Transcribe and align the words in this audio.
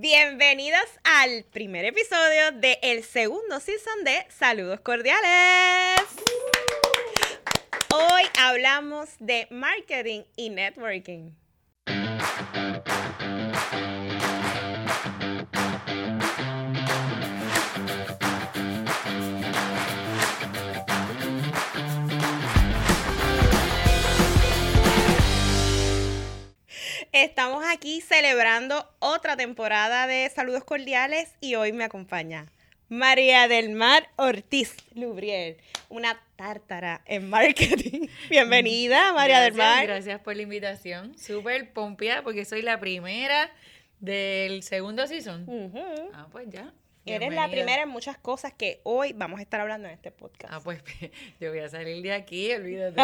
Bienvenidos 0.00 0.84
al 1.02 1.44
primer 1.50 1.84
episodio 1.84 2.52
de 2.52 2.78
el 2.82 3.02
segundo 3.02 3.58
season 3.58 4.04
de 4.04 4.24
Saludos 4.28 4.78
Cordiales. 4.78 6.00
Hoy 7.92 8.22
hablamos 8.38 9.08
de 9.18 9.48
marketing 9.50 10.22
y 10.36 10.50
networking. 10.50 11.32
Estamos 27.24 27.64
aquí 27.68 28.00
celebrando 28.00 28.88
otra 29.00 29.36
temporada 29.36 30.06
de 30.06 30.30
Saludos 30.30 30.62
Cordiales 30.62 31.34
y 31.40 31.56
hoy 31.56 31.72
me 31.72 31.82
acompaña 31.82 32.46
María 32.88 33.48
del 33.48 33.70
Mar 33.70 34.08
Ortiz 34.14 34.76
Lubriel, 34.94 35.56
una 35.88 36.22
tártara 36.36 37.02
en 37.06 37.28
marketing. 37.28 38.06
Bienvenida, 38.30 39.12
María 39.14 39.40
del 39.40 39.54
Mar. 39.54 39.84
Gracias 39.84 40.20
por 40.20 40.36
la 40.36 40.42
invitación. 40.42 41.18
Súper 41.18 41.72
pompeada 41.72 42.22
porque 42.22 42.44
soy 42.44 42.62
la 42.62 42.78
primera 42.78 43.50
del 43.98 44.62
segundo 44.62 45.04
season. 45.08 45.44
Ah, 46.14 46.28
pues 46.30 46.48
ya. 46.50 46.72
Eres 47.14 47.32
la 47.32 47.48
primera 47.48 47.82
en 47.82 47.88
muchas 47.88 48.18
cosas 48.18 48.52
que 48.52 48.80
hoy 48.84 49.12
vamos 49.12 49.40
a 49.40 49.42
estar 49.42 49.60
hablando 49.60 49.88
en 49.88 49.94
este 49.94 50.10
podcast. 50.10 50.52
Ah, 50.52 50.60
pues 50.62 50.82
yo 51.40 51.50
voy 51.50 51.60
a 51.60 51.68
salir 51.68 52.02
de 52.02 52.12
aquí, 52.12 52.52
olvídate. 52.52 53.02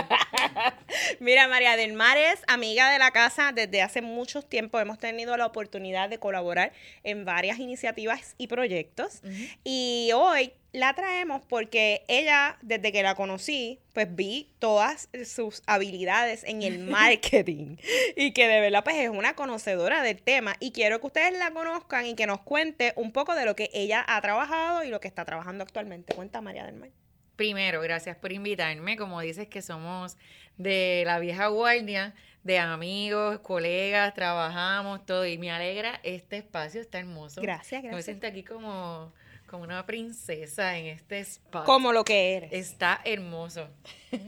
Mira, 1.20 1.48
María 1.48 1.76
del 1.76 1.92
Mar 1.92 2.16
es 2.16 2.42
amiga 2.46 2.90
de 2.90 2.98
la 2.98 3.10
casa 3.10 3.52
desde 3.52 3.82
hace 3.82 4.02
mucho 4.02 4.42
tiempo. 4.42 4.78
Hemos 4.78 4.98
tenido 4.98 5.36
la 5.36 5.46
oportunidad 5.46 6.08
de 6.08 6.18
colaborar 6.18 6.72
en 7.02 7.24
varias 7.24 7.58
iniciativas 7.58 8.34
y 8.38 8.46
proyectos. 8.46 9.22
Y 9.64 10.10
hoy 10.14 10.52
la 10.74 10.92
traemos 10.92 11.40
porque 11.48 12.04
ella, 12.08 12.58
desde 12.60 12.90
que 12.90 13.04
la 13.04 13.14
conocí, 13.14 13.78
pues 13.92 14.12
vi 14.12 14.50
todas 14.58 15.08
sus 15.24 15.62
habilidades 15.66 16.42
en 16.42 16.62
el 16.62 16.80
marketing 16.90 17.76
y 18.16 18.32
que 18.32 18.48
de 18.48 18.60
verdad 18.60 18.82
pues 18.82 18.96
es 18.96 19.08
una 19.08 19.34
conocedora 19.34 20.02
del 20.02 20.20
tema 20.20 20.56
y 20.58 20.72
quiero 20.72 21.00
que 21.00 21.06
ustedes 21.06 21.38
la 21.38 21.52
conozcan 21.52 22.06
y 22.06 22.16
que 22.16 22.26
nos 22.26 22.40
cuente 22.40 22.92
un 22.96 23.12
poco 23.12 23.36
de 23.36 23.44
lo 23.44 23.54
que 23.54 23.70
ella 23.72 24.04
ha 24.06 24.20
trabajado 24.20 24.82
y 24.82 24.88
lo 24.88 24.98
que 24.98 25.06
está 25.06 25.24
trabajando 25.24 25.62
actualmente. 25.62 26.12
Cuenta 26.12 26.40
María 26.40 26.66
del 26.66 26.74
Mar. 26.74 26.90
Primero, 27.36 27.80
gracias 27.80 28.16
por 28.16 28.32
invitarme. 28.32 28.96
Como 28.96 29.20
dices 29.20 29.46
que 29.46 29.62
somos 29.62 30.16
de 30.56 31.04
la 31.06 31.20
vieja 31.20 31.46
guardia, 31.46 32.14
de 32.42 32.58
amigos, 32.58 33.38
colegas, 33.40 34.12
trabajamos 34.14 35.06
todo 35.06 35.24
y 35.24 35.38
me 35.38 35.52
alegra 35.52 36.00
este 36.02 36.38
espacio, 36.38 36.80
está 36.80 36.98
hermoso. 36.98 37.40
Gracias, 37.40 37.80
gracias. 37.80 37.94
Me 37.94 38.02
siento 38.02 38.26
aquí 38.26 38.42
como 38.42 39.12
como 39.44 39.64
una 39.64 39.84
princesa 39.86 40.78
en 40.78 40.86
este 40.86 41.20
spot. 41.20 41.64
Como 41.64 41.92
lo 41.92 42.04
que 42.04 42.34
eres. 42.34 42.52
Está 42.52 43.00
hermoso. 43.04 43.68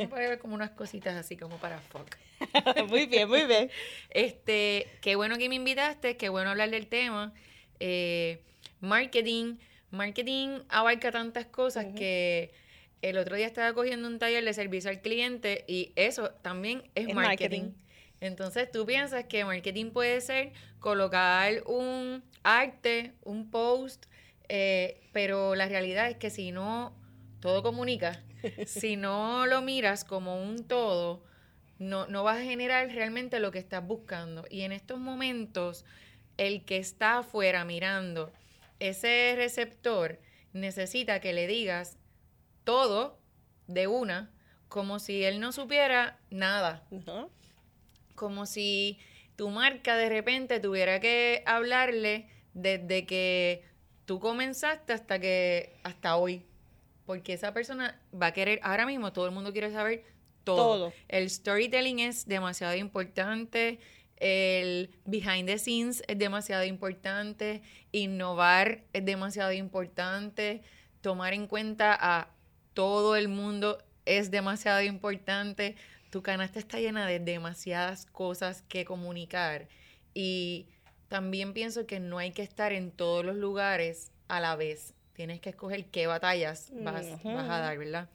Puede 0.08 0.28
ver 0.28 0.38
como 0.38 0.54
unas 0.54 0.70
cositas 0.70 1.14
así 1.14 1.36
como 1.36 1.58
para 1.58 1.80
fuck. 1.80 2.16
muy 2.88 3.06
bien, 3.06 3.28
muy 3.28 3.44
bien. 3.44 3.70
Este, 4.10 4.88
qué 5.00 5.16
bueno 5.16 5.38
que 5.38 5.48
me 5.48 5.54
invitaste, 5.54 6.16
qué 6.16 6.28
bueno 6.28 6.50
hablar 6.50 6.70
del 6.70 6.86
tema. 6.86 7.32
Eh, 7.80 8.40
marketing. 8.80 9.56
Marketing 9.90 10.60
abarca 10.68 11.12
tantas 11.12 11.46
cosas 11.46 11.86
que 11.96 12.52
el 13.02 13.18
otro 13.18 13.36
día 13.36 13.46
estaba 13.46 13.72
cogiendo 13.72 14.08
un 14.08 14.18
taller 14.18 14.44
de 14.44 14.52
servicio 14.52 14.90
al 14.90 15.00
cliente 15.00 15.64
y 15.68 15.92
eso 15.96 16.30
también 16.42 16.82
es, 16.94 17.12
marketing. 17.14 17.72
Entonces 18.20 18.70
tú 18.70 18.86
piensas 18.86 19.24
que 19.24 19.44
marketing 19.44 19.90
puede 19.90 20.20
ser 20.20 20.52
colocar 20.80 21.62
un 21.66 22.24
arte, 22.42 23.12
un 23.22 23.50
post, 23.50 24.06
eh, 24.48 25.00
pero 25.12 25.54
la 25.54 25.66
realidad 25.68 26.08
es 26.08 26.16
que 26.16 26.30
si 26.30 26.52
no, 26.52 26.94
todo 27.40 27.62
comunica, 27.62 28.22
si 28.66 28.96
no 28.96 29.46
lo 29.46 29.62
miras 29.62 30.04
como 30.04 30.42
un 30.42 30.66
todo, 30.66 31.22
no, 31.78 32.06
no 32.06 32.24
vas 32.24 32.38
a 32.38 32.44
generar 32.44 32.88
realmente 32.88 33.40
lo 33.40 33.50
que 33.50 33.58
estás 33.58 33.86
buscando. 33.86 34.44
Y 34.50 34.62
en 34.62 34.72
estos 34.72 34.98
momentos, 34.98 35.84
el 36.36 36.64
que 36.64 36.78
está 36.78 37.18
afuera 37.18 37.64
mirando 37.64 38.32
ese 38.78 39.34
receptor 39.36 40.20
necesita 40.52 41.20
que 41.20 41.32
le 41.32 41.46
digas 41.46 41.98
todo 42.64 43.18
de 43.66 43.86
una, 43.86 44.30
como 44.68 44.98
si 44.98 45.24
él 45.24 45.40
no 45.40 45.52
supiera 45.52 46.18
nada. 46.30 46.84
Como 48.14 48.46
si 48.46 48.98
tu 49.36 49.50
marca 49.50 49.96
de 49.96 50.08
repente 50.08 50.60
tuviera 50.60 51.00
que 51.00 51.42
hablarle 51.46 52.28
desde 52.54 53.06
que 53.06 53.64
tú 54.06 54.20
comenzaste 54.20 54.92
hasta 54.92 55.18
que 55.18 55.78
hasta 55.82 56.16
hoy. 56.16 56.44
Porque 57.04 57.34
esa 57.34 57.52
persona 57.52 58.00
va 58.20 58.26
a 58.26 58.32
querer, 58.32 58.58
ahora 58.62 58.86
mismo 58.86 59.12
todo 59.12 59.26
el 59.26 59.32
mundo 59.32 59.52
quiere 59.52 59.70
saber 59.70 60.04
todo. 60.42 60.92
El 61.08 61.28
storytelling 61.28 62.00
es 62.00 62.26
demasiado 62.26 62.74
importante, 62.74 63.78
el 64.16 64.90
behind 65.04 65.46
the 65.46 65.58
scenes 65.58 66.02
es 66.08 66.18
demasiado 66.18 66.64
importante, 66.64 67.62
innovar 67.92 68.82
es 68.92 69.04
demasiado 69.04 69.52
importante, 69.52 70.62
tomar 71.00 71.34
en 71.34 71.46
cuenta 71.46 71.96
a 72.00 72.30
todo 72.74 73.16
el 73.16 73.28
mundo 73.28 73.78
es 74.04 74.30
demasiado 74.30 74.82
importante. 74.82 75.76
Tu 76.10 76.22
canasta 76.22 76.58
está 76.58 76.78
llena 76.78 77.06
de 77.06 77.20
demasiadas 77.20 78.06
cosas 78.06 78.62
que 78.62 78.84
comunicar 78.84 79.68
y 80.14 80.66
también 81.08 81.52
pienso 81.52 81.86
que 81.86 82.00
no 82.00 82.18
hay 82.18 82.32
que 82.32 82.42
estar 82.42 82.72
en 82.72 82.90
todos 82.90 83.24
los 83.24 83.36
lugares 83.36 84.10
a 84.28 84.40
la 84.40 84.56
vez. 84.56 84.94
Tienes 85.12 85.40
que 85.40 85.50
escoger 85.50 85.86
qué 85.86 86.06
batallas 86.06 86.70
vas, 86.72 87.06
vas 87.24 87.50
a 87.50 87.58
dar, 87.58 87.78
¿verdad? 87.78 88.08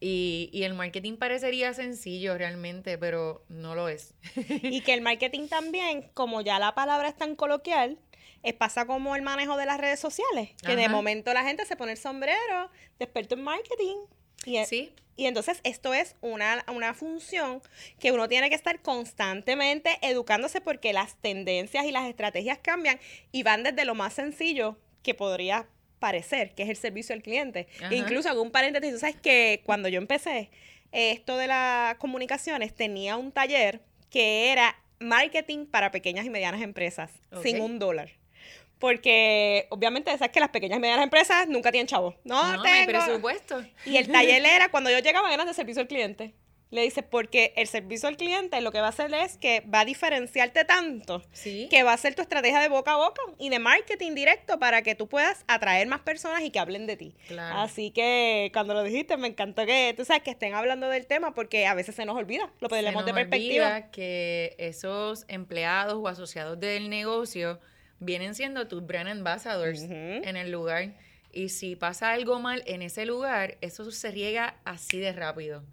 Y, 0.00 0.50
y, 0.52 0.64
el 0.64 0.74
marketing 0.74 1.16
parecería 1.16 1.72
sencillo 1.72 2.36
realmente, 2.36 2.98
pero 2.98 3.42
no 3.48 3.74
lo 3.74 3.88
es. 3.88 4.12
y 4.62 4.82
que 4.82 4.92
el 4.92 5.00
marketing 5.00 5.48
también, 5.48 6.10
como 6.12 6.42
ya 6.42 6.58
la 6.58 6.74
palabra 6.74 7.08
es 7.08 7.16
tan 7.16 7.36
coloquial, 7.36 7.98
es, 8.42 8.52
pasa 8.54 8.86
como 8.86 9.16
el 9.16 9.22
manejo 9.22 9.56
de 9.56 9.64
las 9.64 9.78
redes 9.78 10.00
sociales, 10.00 10.50
que 10.62 10.76
de 10.76 10.88
momento 10.90 11.32
la 11.32 11.44
gente 11.44 11.64
se 11.64 11.76
pone 11.76 11.92
el 11.92 11.98
sombrero 11.98 12.70
de 12.98 13.04
experto 13.04 13.36
en 13.36 13.42
marketing 13.44 13.96
y, 14.44 14.64
sí. 14.64 14.92
y 15.16 15.26
entonces 15.26 15.60
esto 15.64 15.94
es 15.94 16.16
una, 16.20 16.64
una 16.72 16.94
función 16.94 17.62
que 17.98 18.12
uno 18.12 18.28
tiene 18.28 18.48
que 18.48 18.54
estar 18.54 18.80
constantemente 18.80 19.98
educándose 20.02 20.60
porque 20.60 20.92
las 20.92 21.16
tendencias 21.16 21.84
y 21.84 21.92
las 21.92 22.08
estrategias 22.08 22.58
cambian 22.58 22.98
y 23.32 23.42
van 23.42 23.62
desde 23.62 23.84
lo 23.84 23.94
más 23.94 24.14
sencillo 24.14 24.76
que 25.02 25.14
podría 25.14 25.66
parecer, 25.98 26.54
que 26.54 26.64
es 26.64 26.68
el 26.68 26.76
servicio 26.76 27.14
al 27.14 27.22
cliente. 27.22 27.66
Incluso 27.90 28.28
hago 28.28 28.42
un 28.42 28.50
paréntesis, 28.50 28.92
tú 28.92 28.98
sabes 28.98 29.16
que 29.16 29.62
cuando 29.64 29.88
yo 29.88 29.98
empecé 29.98 30.50
esto 30.92 31.36
de 31.36 31.48
las 31.48 31.96
comunicaciones 31.96 32.74
tenía 32.74 33.16
un 33.16 33.32
taller 33.32 33.80
que 34.10 34.52
era 34.52 34.76
marketing 35.00 35.66
para 35.66 35.90
pequeñas 35.90 36.24
y 36.24 36.30
medianas 36.30 36.62
empresas, 36.62 37.10
sin 37.42 37.60
un 37.60 37.78
dólar. 37.78 38.10
Porque 38.84 39.66
obviamente 39.70 40.10
sabes 40.18 40.30
que 40.30 40.40
las 40.40 40.50
pequeñas 40.50 40.76
y 40.76 40.80
medianas 40.82 41.04
empresas 41.04 41.48
nunca 41.48 41.72
tienen 41.72 41.86
chavos. 41.86 42.16
No, 42.22 42.54
no 42.54 42.62
tengo. 42.62 42.92
presupuesto. 42.92 43.64
Y 43.86 43.96
el 43.96 44.12
taller 44.12 44.44
era 44.44 44.68
cuando 44.68 44.90
yo 44.90 44.98
llegaba 44.98 45.32
eran 45.32 45.46
de 45.46 45.54
servicio 45.54 45.80
al 45.80 45.88
cliente. 45.88 46.34
Le 46.68 46.82
dice, 46.82 47.02
porque 47.02 47.54
el 47.56 47.66
servicio 47.66 48.10
al 48.10 48.18
cliente 48.18 48.60
lo 48.60 48.72
que 48.72 48.80
va 48.80 48.88
a 48.88 48.90
hacer 48.90 49.14
es 49.14 49.38
que 49.38 49.62
va 49.62 49.80
a 49.80 49.84
diferenciarte 49.86 50.66
tanto 50.66 51.22
que 51.42 51.82
va 51.82 51.94
a 51.94 51.96
ser 51.96 52.14
tu 52.14 52.20
estrategia 52.20 52.60
de 52.60 52.68
boca 52.68 52.92
a 52.92 52.96
boca 52.96 53.22
y 53.38 53.48
de 53.48 53.58
marketing 53.58 54.14
directo 54.14 54.58
para 54.58 54.82
que 54.82 54.94
tú 54.94 55.08
puedas 55.08 55.44
atraer 55.48 55.86
más 55.88 56.00
personas 56.00 56.42
y 56.42 56.50
que 56.50 56.58
hablen 56.58 56.86
de 56.86 56.98
ti. 56.98 57.16
Así 57.38 57.90
que 57.90 58.50
cuando 58.52 58.74
lo 58.74 58.82
dijiste, 58.82 59.16
me 59.16 59.28
encantó 59.28 59.64
que 59.64 59.94
tú 59.96 60.04
sabes 60.04 60.22
que 60.22 60.32
estén 60.32 60.52
hablando 60.52 60.90
del 60.90 61.06
tema 61.06 61.32
porque 61.32 61.66
a 61.66 61.72
veces 61.72 61.94
se 61.94 62.04
nos 62.04 62.18
olvida, 62.18 62.52
lo 62.60 62.68
podemos 62.68 63.06
de 63.06 63.14
perspectiva. 63.14 63.66
Olvida 63.66 63.90
que 63.90 64.54
esos 64.58 65.24
empleados 65.28 65.94
o 65.94 66.06
asociados 66.06 66.60
del 66.60 66.90
negocio 66.90 67.60
vienen 68.00 68.34
siendo 68.34 68.68
tus 68.68 68.86
brand 68.86 69.08
ambassadors 69.08 69.82
en 69.82 70.36
el 70.36 70.50
lugar. 70.50 70.94
Y 71.32 71.48
si 71.48 71.74
pasa 71.74 72.12
algo 72.12 72.38
mal 72.38 72.62
en 72.66 72.82
ese 72.82 73.06
lugar, 73.06 73.58
eso 73.60 73.90
se 73.90 74.10
riega 74.10 74.56
así 74.64 74.98
de 74.98 75.12
rápido. 75.12 75.64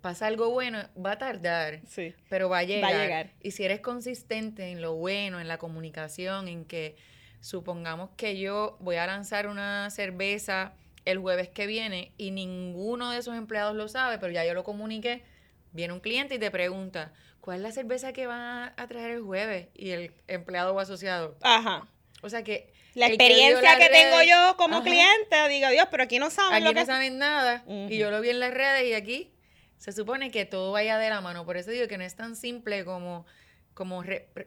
Pasa 0.00 0.28
algo 0.28 0.50
bueno, 0.50 0.78
va 0.96 1.12
a 1.12 1.18
tardar, 1.18 1.80
sí. 1.86 2.14
pero 2.28 2.48
va 2.48 2.58
a, 2.58 2.62
llegar. 2.62 2.92
va 2.92 2.98
a 2.98 3.02
llegar. 3.02 3.30
Y 3.42 3.50
si 3.50 3.64
eres 3.64 3.80
consistente 3.80 4.70
en 4.70 4.80
lo 4.80 4.94
bueno, 4.94 5.40
en 5.40 5.48
la 5.48 5.58
comunicación, 5.58 6.48
en 6.48 6.64
que 6.64 6.96
supongamos 7.40 8.10
que 8.16 8.38
yo 8.38 8.76
voy 8.80 8.96
a 8.96 9.06
lanzar 9.06 9.46
una 9.46 9.90
cerveza 9.90 10.74
el 11.04 11.18
jueves 11.18 11.48
que 11.48 11.66
viene 11.66 12.12
y 12.16 12.30
ninguno 12.30 13.10
de 13.10 13.18
esos 13.18 13.36
empleados 13.36 13.74
lo 13.74 13.88
sabe, 13.88 14.18
pero 14.18 14.32
ya 14.32 14.44
yo 14.44 14.54
lo 14.54 14.64
comuniqué, 14.64 15.22
viene 15.72 15.92
un 15.92 16.00
cliente 16.00 16.36
y 16.36 16.38
te 16.38 16.50
pregunta, 16.50 17.12
¿cuál 17.40 17.58
es 17.58 17.62
la 17.62 17.72
cerveza 17.72 18.12
que 18.12 18.26
van 18.26 18.72
a 18.76 18.86
traer 18.88 19.12
el 19.12 19.22
jueves? 19.22 19.68
Y 19.74 19.90
el 19.90 20.12
empleado 20.26 20.74
o 20.74 20.80
asociado. 20.80 21.36
Ajá. 21.42 21.88
O 22.22 22.28
sea 22.28 22.42
que... 22.42 22.72
La 22.94 23.06
experiencia 23.06 23.78
que, 23.78 23.88
tengo 23.88 24.20
yo 24.22 24.56
como 24.56 24.82
cliente, 24.82 25.48
digo, 25.48 25.68
Dios, 25.68 25.86
pero 25.92 26.02
aquí 26.02 26.18
no 26.18 26.28
saben 26.28 26.66
aquí 26.66 26.74
no 26.74 26.84
saben 26.84 27.18
nada. 27.18 27.62
Y 27.88 27.96
yo 27.98 28.10
lo 28.10 28.20
vi 28.20 28.30
en 28.30 28.40
las 28.40 28.52
redes 28.52 28.84
y 28.84 28.94
aquí 28.94 29.32
se 29.78 29.92
supone 29.92 30.32
que 30.32 30.44
todo 30.44 30.72
vaya 30.72 30.98
de 30.98 31.08
la 31.08 31.20
mano. 31.20 31.46
Por 31.46 31.56
eso 31.56 31.70
digo 31.70 31.86
que 31.86 31.98
no 31.98 32.04
es 32.04 32.16
tan 32.16 32.34
simple 32.34 32.84
como, 32.84 33.26
como 33.74 34.02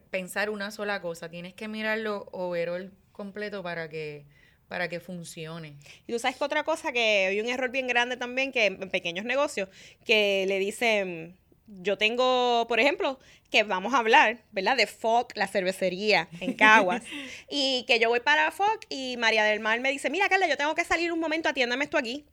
pensar 0.09 0.49
una 0.49 0.71
sola 0.71 1.01
cosa. 1.01 1.29
Tienes 1.29 1.53
que 1.53 1.69
mirarlo 1.69 2.27
overall 2.33 2.91
completo 3.13 3.63
para 3.63 3.87
que 3.87 4.25
para 4.73 4.89
que 4.89 4.99
funcione. 4.99 5.75
Y 6.07 6.13
tú 6.13 6.17
sabes 6.17 6.35
que 6.35 6.43
otra 6.43 6.63
cosa 6.63 6.91
que 6.91 7.27
hay 7.27 7.39
un 7.39 7.47
error 7.47 7.69
bien 7.69 7.85
grande 7.85 8.17
también 8.17 8.51
que 8.51 8.65
en 8.65 8.89
pequeños 8.89 9.23
negocios 9.23 9.69
que 10.03 10.45
le 10.47 10.57
dicen 10.57 11.37
yo 11.67 11.95
tengo, 11.99 12.65
por 12.67 12.79
ejemplo, 12.79 13.19
que 13.51 13.61
vamos 13.61 13.93
a 13.93 13.99
hablar, 13.99 14.39
¿verdad? 14.51 14.75
De 14.75 14.87
FOC, 14.87 15.37
la 15.37 15.47
cervecería 15.47 16.27
en 16.39 16.53
Caguas. 16.57 17.03
y 17.51 17.85
que 17.85 17.99
yo 17.99 18.09
voy 18.09 18.21
para 18.21 18.49
FOC 18.49 18.87
y 18.89 19.15
María 19.17 19.43
del 19.43 19.59
Mar 19.59 19.79
me 19.79 19.91
dice, 19.91 20.09
mira, 20.09 20.27
Carla, 20.27 20.47
yo 20.47 20.57
tengo 20.57 20.73
que 20.73 20.83
salir 20.83 21.11
un 21.13 21.19
momento, 21.19 21.49
atiéndame 21.49 21.83
esto 21.83 21.99
aquí. 21.99 22.25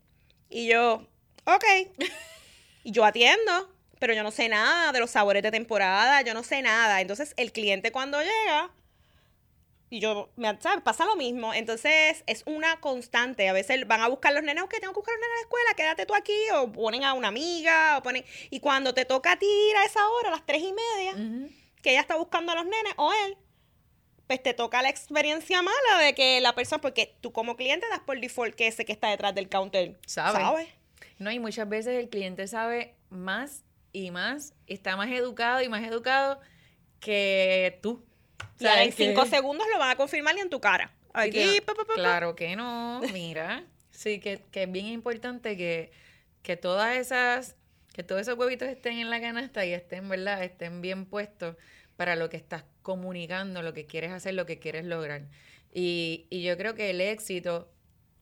Y 0.48 0.66
yo, 0.66 1.06
ok. 1.44 1.64
y 2.84 2.90
yo 2.90 3.04
atiendo, 3.04 3.70
pero 3.98 4.14
yo 4.14 4.22
no 4.22 4.30
sé 4.30 4.48
nada 4.48 4.92
de 4.92 4.98
los 4.98 5.10
sabores 5.10 5.42
de 5.42 5.50
temporada, 5.50 6.22
yo 6.22 6.32
no 6.32 6.42
sé 6.42 6.62
nada. 6.62 7.02
Entonces, 7.02 7.34
el 7.36 7.52
cliente 7.52 7.92
cuando 7.92 8.18
llega, 8.18 8.70
y 9.90 9.98
yo, 9.98 10.30
me, 10.36 10.56
¿sabes? 10.60 10.82
Pasa 10.82 11.04
lo 11.04 11.16
mismo. 11.16 11.52
Entonces, 11.52 12.22
es 12.26 12.44
una 12.46 12.80
constante. 12.80 13.48
A 13.48 13.52
veces 13.52 13.86
van 13.88 14.00
a 14.00 14.08
buscar 14.08 14.32
los 14.32 14.44
nenes, 14.44 14.64
que 14.70 14.78
tengo 14.78 14.92
que 14.92 15.00
buscar 15.00 15.14
los 15.14 15.20
nenes 15.20 15.32
a 15.32 15.36
la 15.36 15.42
escuela, 15.42 15.74
quédate 15.76 16.06
tú 16.06 16.14
aquí, 16.14 16.38
o 16.54 16.70
ponen 16.70 17.02
a 17.02 17.12
una 17.12 17.28
amiga, 17.28 17.98
o 17.98 18.02
ponen... 18.02 18.24
Y 18.50 18.60
cuando 18.60 18.94
te 18.94 19.04
toca 19.04 19.32
a 19.32 19.38
ti 19.38 19.46
ir 19.46 19.76
a 19.76 19.84
esa 19.84 20.08
hora, 20.08 20.28
a 20.28 20.30
las 20.30 20.46
tres 20.46 20.62
y 20.62 20.72
media, 20.72 21.48
que 21.82 21.90
ella 21.90 22.00
está 22.00 22.16
buscando 22.16 22.52
a 22.52 22.54
los 22.54 22.64
nenes, 22.64 22.94
o 22.96 23.12
él, 23.26 23.36
pues 24.28 24.40
te 24.40 24.54
toca 24.54 24.80
la 24.80 24.90
experiencia 24.90 25.60
mala 25.60 26.04
de 26.04 26.14
que 26.14 26.40
la 26.40 26.54
persona, 26.54 26.80
porque 26.80 27.16
tú 27.20 27.32
como 27.32 27.56
cliente 27.56 27.88
das 27.90 27.98
por 27.98 28.20
default 28.20 28.54
que 28.54 28.68
ese 28.68 28.84
que 28.84 28.92
está 28.92 29.08
detrás 29.08 29.34
del 29.34 29.48
counter 29.48 29.98
sabe. 30.06 30.38
¿Sabe? 30.38 30.68
No, 31.18 31.32
y 31.32 31.40
muchas 31.40 31.68
veces 31.68 31.98
el 31.98 32.08
cliente 32.08 32.46
sabe 32.46 32.94
más 33.08 33.64
y 33.92 34.12
más, 34.12 34.54
está 34.68 34.96
más 34.96 35.10
educado 35.10 35.62
y 35.62 35.68
más 35.68 35.82
educado 35.82 36.40
que 37.00 37.80
tú. 37.82 38.06
O 38.56 38.58
sea, 38.58 38.82
en 38.84 38.92
cinco 38.92 39.26
segundos 39.26 39.66
lo 39.72 39.78
van 39.78 39.90
a 39.90 39.96
confirmar 39.96 40.36
y 40.36 40.40
en 40.40 40.50
tu 40.50 40.60
cara. 40.60 40.92
Aquí, 41.12 41.60
claro 41.94 42.36
que 42.36 42.56
no, 42.56 43.00
mira. 43.12 43.64
Sí, 43.90 44.20
que, 44.20 44.42
es 44.52 44.72
bien 44.72 44.86
importante 44.86 45.56
que, 45.56 45.92
que 46.42 46.56
todas 46.56 46.96
esas, 46.96 47.56
que 47.92 48.02
todos 48.02 48.22
esos 48.22 48.38
huevitos 48.38 48.68
estén 48.68 48.98
en 48.98 49.10
la 49.10 49.20
canasta 49.20 49.66
y 49.66 49.72
estén, 49.72 50.08
¿verdad? 50.08 50.42
Estén 50.42 50.80
bien 50.80 51.04
puestos 51.04 51.56
para 51.96 52.16
lo 52.16 52.30
que 52.30 52.36
estás 52.36 52.64
comunicando, 52.82 53.60
lo 53.62 53.74
que 53.74 53.86
quieres 53.86 54.12
hacer, 54.12 54.34
lo 54.34 54.46
que 54.46 54.58
quieres 54.58 54.84
lograr. 54.84 55.22
Y, 55.72 56.26
y 56.30 56.42
yo 56.42 56.56
creo 56.56 56.74
que 56.74 56.90
el 56.90 57.00
éxito, 57.00 57.70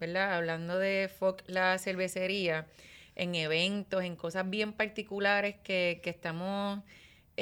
¿verdad? 0.01 0.35
Hablando 0.35 0.79
de 0.79 1.09
Fox, 1.09 1.45
la 1.47 1.79
cervecería, 1.79 2.67
en 3.15 3.35
eventos, 3.35 4.03
en 4.05 4.17
cosas 4.17 4.49
bien 4.49 4.73
particulares 4.73 5.57
que, 5.63 6.01
que 6.03 6.11
estamos 6.11 6.83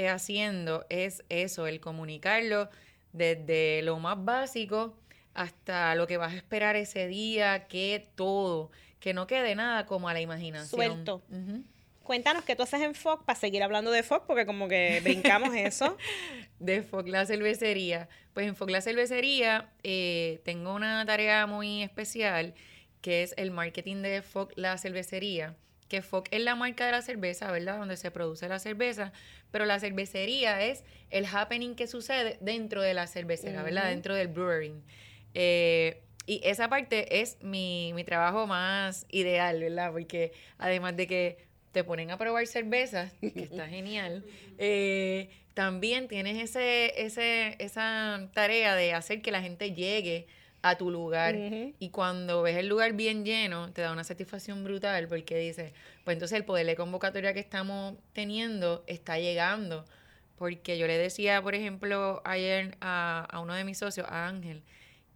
haciendo 0.05 0.85
es 0.89 1.25
eso, 1.29 1.67
el 1.67 1.81
comunicarlo 1.81 2.69
desde 3.13 3.83
lo 3.83 3.99
más 3.99 4.23
básico 4.25 4.95
hasta 5.35 5.95
lo 5.95 6.07
que 6.07 6.17
vas 6.17 6.33
a 6.33 6.37
esperar 6.37 6.77
ese 6.77 7.09
día, 7.09 7.67
que 7.67 8.09
todo, 8.15 8.71
que 9.01 9.15
no 9.15 9.27
quede 9.27 9.55
nada 9.55 9.87
como 9.87 10.09
a 10.09 10.13
la 10.13 10.21
imaginación. 10.21 10.69
Suelto. 10.69 11.23
Cuéntanos 12.03 12.45
qué 12.45 12.55
tú 12.55 12.63
haces 12.63 12.81
en 12.83 12.95
FOC 12.95 13.25
para 13.25 13.39
seguir 13.39 13.63
hablando 13.63 13.91
de 13.91 14.03
FOC, 14.03 14.27
porque 14.27 14.47
como 14.47 14.69
que 14.69 15.01
brincamos 15.03 15.55
eso. 15.55 15.97
De 16.61 16.83
FOC 16.83 17.09
la 17.09 17.27
cervecería. 17.27 18.09
Pues 18.33 18.47
en 18.47 18.55
FOC 18.55 18.71
la 18.71 18.81
cervecería 18.81 19.71
eh, 19.83 20.41
tengo 20.45 20.73
una 20.75 21.05
tarea 21.05 21.47
muy 21.47 21.83
especial 21.83 22.55
que 23.03 23.23
es 23.23 23.35
el 23.37 23.51
marketing 23.51 24.03
de 24.03 24.23
FOC 24.23 24.53
la 24.57 24.79
cervecería 24.79 25.55
que 25.89 26.03
FOC 26.03 26.29
es 26.31 26.43
la 26.43 26.55
marca 26.55 26.87
de 26.87 26.93
la 26.93 27.03
cerveza, 27.03 27.51
¿verdad? 27.51 27.79
Donde 27.79 27.97
se 27.97 28.11
produce 28.11 28.49
la 28.49 28.59
cerveza, 28.59 29.13
pero 29.51 29.65
la 29.65 29.79
cervecería 29.79 30.65
es 30.65 30.85
el 31.11 31.27
happening 31.27 31.75
que 31.75 31.87
sucede 31.87 32.39
dentro 32.41 32.83
de 32.83 32.95
la 32.95 33.07
cervecera, 33.07 33.63
¿verdad? 33.63 33.89
Dentro 33.89 34.15
del 34.15 34.29
brewing. 34.29 34.83
Eh, 35.35 36.03
y 36.27 36.41
esa 36.45 36.69
parte 36.69 37.21
es 37.21 37.39
mi, 37.43 37.95
trabajo 38.05 38.47
más 38.47 39.07
ideal, 39.11 39.61
¿verdad? 39.61 39.93
Porque 39.93 40.33
además 40.59 40.97
de 40.97 41.07
que 41.07 41.39
te 41.73 41.85
ponen 41.85 42.11
a 42.11 42.19
probar 42.19 42.47
cervezas, 42.47 43.13
que 43.21 43.43
está 43.43 43.69
genial, 43.69 44.25
eh, 44.59 45.31
también 45.55 46.09
tienes 46.09 46.37
ese, 46.43 47.01
ese, 47.01 47.57
esa 47.61 48.29
tarea 48.35 48.75
de 48.75 48.93
hacer 48.93 49.23
que 49.23 49.31
la 49.31 49.41
gente 49.41 49.73
llegue 49.73 50.27
a 50.69 50.79
tu 50.79 50.91
lugar. 50.91 51.35
Y 51.79 51.91
cuando 51.91 52.43
ves 52.43 52.57
el 52.57 52.69
lugar 52.69 52.93
bien 52.93 53.25
lleno, 53.25 53.73
te 53.73 53.83
da 53.83 53.93
una 53.93 54.05
satisfacción 54.05 54.65
brutal 54.65 55.09
porque 55.09 55.39
dices, 55.39 55.73
pues 56.05 56.15
entonces 56.15 56.37
el 56.37 56.45
poder 56.45 56.67
de 56.67 56.77
convocatoria 56.77 57.33
que 57.35 57.41
estamos 57.41 57.97
teniendo 58.13 58.85
está 58.87 59.19
llegando. 59.19 59.85
Porque 60.37 60.77
yo 60.79 60.87
le 60.87 60.99
decía, 60.99 61.41
por 61.41 61.55
ejemplo, 61.55 62.21
ayer 62.25 62.77
a, 62.81 63.27
a 63.31 63.41
uno 63.41 63.55
de 63.55 63.65
mis 63.65 63.79
socios, 63.79 64.07
a 64.09 64.29
Ángel, 64.29 64.63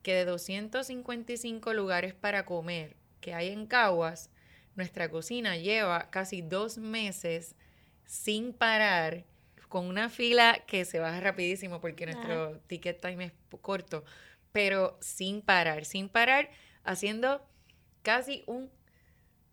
que 0.03 0.15
de 0.15 0.25
255 0.25 1.75
lugares 1.75 2.15
para 2.15 2.47
comer 2.47 2.97
que 3.21 3.35
hay 3.35 3.49
en 3.51 3.67
Caguas, 3.67 4.31
nuestra 4.77 5.11
cocina 5.11 5.57
lleva 5.57 6.09
casi 6.11 6.41
dos 6.41 6.79
meses 6.79 7.55
sin 8.07 8.53
parar, 8.53 9.25
con 9.69 9.87
una 9.87 10.09
fila 10.09 10.65
que 10.67 10.85
se 10.85 10.99
baja 10.99 11.21
rapidísimo 11.21 11.81
porque 11.81 12.05
nuestro 12.05 12.59
ticket 12.67 13.01
time 13.01 13.27
es 13.27 13.33
corto 13.61 14.05
pero 14.53 14.99
sin 15.01 15.43
parar, 15.43 15.85
sin 15.85 16.09
parar, 16.09 16.51
haciendo 16.85 17.45
casi 18.03 18.45
un 18.47 18.71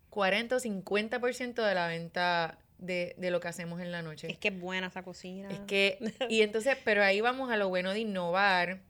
40 0.10 0.56
o 0.56 0.60
50% 0.60 1.64
de 1.64 1.76
la 1.76 1.88
venta 1.88 2.58
de, 2.78 3.16
lo 3.20 3.40
que 3.40 3.48
hacemos 3.48 3.82
en 3.82 3.92
la 3.92 4.02
noche. 4.02 4.28
Es 4.30 4.38
que 4.38 4.50
es 4.50 4.60
buena 4.60 4.88
esa 4.88 5.04
cocina. 5.04 5.50
Es 5.50 5.60
que, 5.62 6.00
y 6.30 6.42
entonces, 6.42 6.78
pero 6.84 7.04
ahí 7.04 7.22
vamos 7.22 7.52
a 7.52 7.58
lo 7.58 7.70
bueno 7.70 7.92
de 7.94 8.00
innovar, 8.00 8.82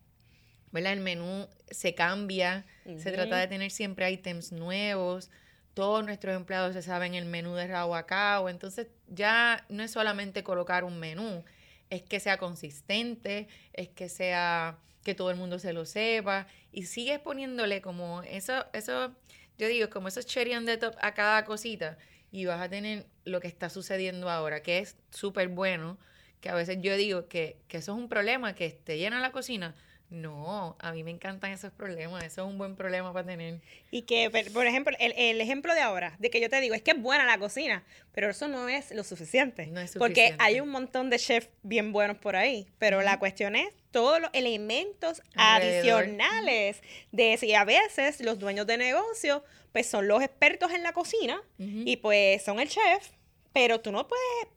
¿verdad? 0.71 0.93
El 0.93 1.01
menú 1.01 1.47
se 1.69 1.95
cambia, 1.95 2.65
se 2.97 3.11
trata 3.11 3.37
de 3.37 3.47
tener 3.47 3.71
siempre 3.71 4.09
ítems 4.11 4.51
nuevos, 4.51 5.31
todos 5.73 6.03
nuestros 6.05 6.35
empleados 6.35 6.73
se 6.73 6.81
saben 6.81 7.13
el 7.13 7.25
menú 7.25 7.53
de 7.53 7.71
o 7.73 8.49
entonces 8.49 8.87
ya 9.07 9.65
no 9.69 9.83
es 9.83 9.91
solamente 9.91 10.43
colocar 10.43 10.83
un 10.83 10.99
menú, 10.99 11.43
es 11.89 12.01
que 12.01 12.19
sea 12.19 12.37
consistente, 12.37 13.47
es 13.73 13.89
que 13.89 14.09
sea 14.09 14.79
que 15.07 15.15
todo 15.15 15.31
el 15.31 15.37
mundo 15.37 15.57
se 15.57 15.71
lo 15.71 15.85
sepa 15.85 16.47
y 16.73 16.83
sigues 16.83 17.17
poniéndole 17.19 17.81
como 17.81 18.23
eso, 18.23 18.65
eso, 18.73 19.15
yo 19.57 19.69
digo, 19.69 19.89
como 19.89 20.09
esos 20.09 20.25
cherry 20.25 20.53
on 20.53 20.65
the 20.65 20.75
top 20.75 20.95
a 20.99 21.13
cada 21.13 21.45
cosita 21.45 21.97
y 22.29 22.43
vas 22.43 22.59
a 22.59 22.67
tener 22.67 23.05
lo 23.23 23.39
que 23.39 23.47
está 23.47 23.69
sucediendo 23.69 24.29
ahora, 24.29 24.61
que 24.61 24.79
es 24.79 24.97
súper 25.09 25.47
bueno, 25.47 25.97
que 26.41 26.49
a 26.49 26.55
veces 26.55 26.79
yo 26.81 26.97
digo 26.97 27.29
que, 27.29 27.55
que 27.69 27.77
eso 27.77 27.93
es 27.93 27.97
un 27.97 28.09
problema, 28.09 28.53
que 28.53 28.65
esté 28.65 28.97
llena 28.97 29.21
la 29.21 29.31
cocina, 29.31 29.75
no, 30.09 30.77
a 30.79 30.93
mí 30.93 31.03
me 31.03 31.11
encantan 31.11 31.51
esos 31.51 31.71
problemas, 31.73 32.23
eso 32.23 32.45
es 32.45 32.47
un 32.47 32.57
buen 32.57 32.75
problema 32.75 33.11
para 33.11 33.27
tener. 33.27 33.59
Y 33.91 34.03
que, 34.03 34.29
por 34.53 34.65
ejemplo, 34.65 34.95
el, 34.99 35.41
ejemplo 35.41 35.73
de 35.73 35.81
ahora, 35.81 36.15
de 36.19 36.29
que 36.29 36.39
yo 36.39 36.49
te 36.49 36.61
digo, 36.61 36.75
es 36.75 36.81
que 36.81 36.91
es 36.91 37.01
buena 37.01 37.25
la 37.25 37.37
cocina, 37.37 37.83
pero 38.13 38.29
eso 38.29 38.47
no 38.47 38.69
es 38.69 38.91
lo 38.91 39.03
suficiente. 39.03 39.67
No 39.67 39.81
es 39.81 39.91
suficiente. 39.91 39.99
Porque 39.99 40.35
hay 40.39 40.61
un 40.61 40.69
montón 40.69 41.09
de 41.09 41.19
chefs 41.19 41.49
bien 41.61 41.91
buenos 41.91 42.17
por 42.17 42.37
ahí, 42.37 42.67
pero 42.79 43.01
la 43.01 43.19
cuestión 43.19 43.55
es 43.57 43.73
todos 43.91 44.21
los 44.21 44.29
elementos 44.31 45.21
adicionales 45.35 46.81
de 47.11 47.33
eso. 47.33 47.45
Y 47.45 47.53
a 47.53 47.65
veces 47.65 48.21
los 48.21 48.39
dueños 48.39 48.65
de 48.65 48.77
negocio, 48.77 49.43
pues 49.73 49.87
son 49.87 50.07
los 50.07 50.23
expertos 50.23 50.71
en 50.71 50.83
la 50.83 50.93
cocina 50.93 51.41
y 51.57 51.97
pues 51.97 52.43
son 52.43 52.61
el 52.61 52.69
chef, 52.69 53.09
pero 53.51 53.81
tú 53.81 53.91
no 53.91 54.07
puedes 54.07 54.56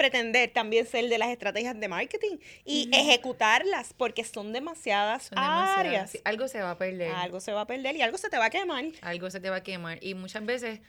pretender 0.00 0.50
también 0.50 0.86
ser 0.86 1.10
de 1.10 1.18
las 1.18 1.28
estrategias 1.28 1.78
de 1.78 1.86
marketing 1.86 2.38
y 2.64 2.88
ejecutarlas 2.90 3.92
porque 3.92 4.24
son 4.24 4.50
demasiadas 4.50 5.28
áreas. 5.36 6.16
algo 6.24 6.48
se 6.48 6.62
va 6.62 6.70
a 6.70 6.78
perder. 6.78 7.12
Algo 7.12 7.38
se 7.38 7.52
va 7.52 7.60
a 7.60 7.66
perder 7.66 7.96
y 7.96 8.00
algo 8.00 8.16
se 8.16 8.30
te 8.30 8.38
va 8.38 8.46
a 8.46 8.50
quemar. 8.50 8.82
Algo 9.02 9.30
se 9.30 9.40
te 9.40 9.50
va 9.50 9.56
a 9.56 9.62
quemar. 9.62 10.02
Y 10.02 10.14
muchas 10.14 10.46
veces 10.46 10.80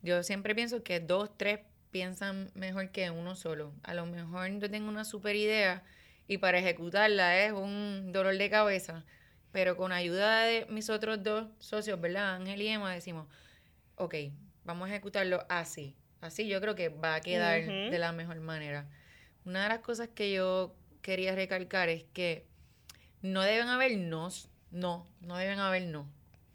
yo 0.00 0.22
siempre 0.22 0.54
pienso 0.54 0.84
que 0.84 1.00
dos, 1.00 1.36
tres 1.36 1.58
piensan 1.90 2.52
mejor 2.54 2.90
que 2.92 3.10
uno 3.10 3.34
solo. 3.34 3.72
A 3.82 3.94
lo 3.94 4.06
mejor 4.06 4.48
yo 4.60 4.70
tengo 4.70 4.88
una 4.88 5.04
super 5.04 5.34
idea 5.34 5.82
y 6.28 6.38
para 6.38 6.60
ejecutarla 6.60 7.44
es 7.44 7.50
un 7.50 8.12
dolor 8.12 8.38
de 8.38 8.48
cabeza. 8.48 9.04
Pero 9.50 9.76
con 9.76 9.90
ayuda 9.90 10.44
de 10.44 10.66
mis 10.66 10.88
otros 10.88 11.20
dos 11.24 11.48
socios, 11.58 12.00
¿verdad? 12.00 12.36
Ángel 12.36 12.62
y 12.62 12.68
Emma, 12.68 12.94
decimos, 12.94 13.26
ok, 13.96 14.14
vamos 14.62 14.88
a 14.88 14.92
ejecutarlo 14.92 15.44
así. 15.48 15.96
Así 16.22 16.46
yo 16.46 16.60
creo 16.60 16.76
que 16.76 16.88
va 16.88 17.16
a 17.16 17.20
quedar 17.20 17.66
de 17.66 17.98
la 17.98 18.12
mejor 18.12 18.38
manera. 18.40 18.86
Una 19.44 19.64
de 19.64 19.68
las 19.68 19.80
cosas 19.80 20.08
que 20.08 20.32
yo 20.32 20.72
quería 21.02 21.34
recalcar 21.34 21.88
es 21.88 22.04
que 22.14 22.46
no 23.22 23.42
deben 23.42 23.66
haber 23.66 23.98
nos, 23.98 24.48
no, 24.70 25.06
no 25.20 25.36
deben 25.36 25.58
haber 25.58 25.82
no. 25.82 26.08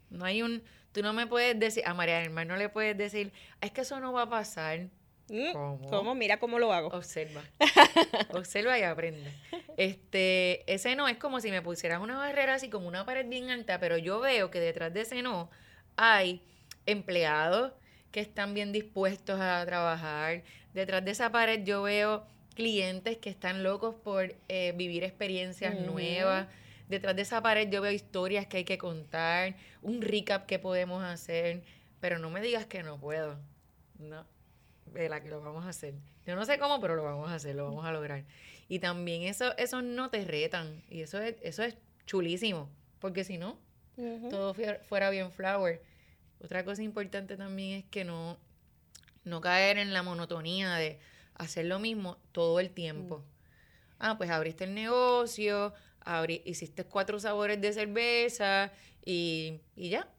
No 0.08 0.24
hay 0.24 0.42
un, 0.42 0.62
tú 0.92 1.02
no 1.02 1.12
me 1.12 1.26
puedes 1.26 1.58
decir, 1.58 1.82
a 1.86 1.92
María 1.92 2.18
del 2.18 2.30
Mar 2.30 2.46
no 2.46 2.56
le 2.56 2.70
puedes 2.70 2.96
decir, 2.96 3.30
es 3.60 3.70
que 3.70 3.82
eso 3.82 4.00
no 4.00 4.10
va 4.12 4.22
a 4.22 4.30
pasar. 4.30 4.88
Mm, 5.28 5.52
¿Cómo? 5.52 5.90
¿Cómo? 5.90 6.14
Mira 6.14 6.38
cómo 6.38 6.58
lo 6.58 6.72
hago. 6.72 6.88
Observa. 6.88 7.42
Observa 8.32 8.78
y 8.78 8.82
aprende. 8.84 9.30
Este, 9.76 10.64
ese 10.72 10.96
no 10.96 11.08
es 11.08 11.18
como 11.18 11.42
si 11.42 11.50
me 11.50 11.60
pusieras 11.60 12.00
una 12.00 12.16
barrera 12.16 12.54
así 12.54 12.70
como 12.70 12.88
una 12.88 13.04
pared 13.04 13.28
bien 13.28 13.50
alta, 13.50 13.78
pero 13.78 13.98
yo 13.98 14.18
veo 14.20 14.50
que 14.50 14.60
detrás 14.60 14.94
de 14.94 15.02
ese 15.02 15.20
no 15.20 15.50
hay 15.96 16.42
empleados, 16.86 17.74
que 18.10 18.20
están 18.20 18.54
bien 18.54 18.72
dispuestos 18.72 19.40
a 19.40 19.64
trabajar. 19.66 20.42
Detrás 20.74 21.04
de 21.04 21.10
esa 21.10 21.30
pared 21.30 21.64
yo 21.64 21.82
veo 21.82 22.24
clientes 22.54 23.18
que 23.18 23.30
están 23.30 23.62
locos 23.62 23.94
por 23.94 24.34
eh, 24.48 24.72
vivir 24.76 25.04
experiencias 25.04 25.78
nuevas. 25.78 26.48
detrás 26.88 27.14
de 27.14 27.22
esa 27.22 27.42
pared 27.42 27.68
yo 27.70 27.82
veo 27.82 27.92
historias 27.92 28.46
que 28.46 28.58
hay 28.58 28.64
que 28.64 28.78
contar, 28.78 29.54
un 29.82 30.00
recap 30.00 30.46
que 30.46 30.58
podemos 30.58 31.04
hacer, 31.04 31.62
pero 32.00 32.18
no 32.18 32.30
me 32.30 32.40
digas 32.40 32.66
que 32.66 32.82
no 32.82 32.98
puedo. 32.98 33.38
No, 33.98 34.26
de 34.86 35.08
la 35.08 35.22
que 35.22 35.28
lo 35.28 35.40
vamos 35.40 35.66
a 35.66 35.68
hacer. 35.68 35.94
Yo 36.26 36.34
no 36.36 36.44
sé 36.44 36.58
cómo, 36.58 36.80
pero 36.80 36.96
lo 36.96 37.04
vamos 37.04 37.30
a 37.30 37.34
hacer, 37.34 37.54
lo 37.54 37.64
vamos 37.64 37.84
a 37.84 37.92
lograr. 37.92 38.24
Y 38.68 38.80
también 38.80 39.22
eso, 39.22 39.56
eso 39.56 39.82
no 39.82 40.10
te 40.10 40.24
retan. 40.24 40.82
Y 40.90 41.00
eso 41.02 41.20
es, 41.20 41.36
eso 41.42 41.62
es 41.62 41.76
chulísimo. 42.06 42.68
Porque 42.98 43.24
si 43.24 43.38
no, 43.38 43.58
todo 44.30 44.54
fuera 44.82 45.10
bien 45.10 45.30
flower. 45.32 45.80
Otra 46.42 46.64
cosa 46.64 46.82
importante 46.82 47.36
también 47.36 47.80
es 47.80 47.84
que 47.86 48.04
no, 48.04 48.38
no 49.24 49.40
caer 49.40 49.78
en 49.78 49.92
la 49.92 50.02
monotonía 50.02 50.74
de 50.74 50.98
hacer 51.34 51.66
lo 51.66 51.78
mismo 51.78 52.18
todo 52.32 52.60
el 52.60 52.70
tiempo. 52.70 53.18
Mm. 53.18 53.22
Ah, 54.00 54.16
pues 54.16 54.30
abriste 54.30 54.64
el 54.64 54.74
negocio, 54.74 55.74
hiciste 56.44 56.84
cuatro 56.84 57.18
sabores 57.18 57.60
de 57.60 57.72
cerveza 57.72 58.72
y, 59.04 59.60
y 59.76 59.88
ya. 59.90 60.08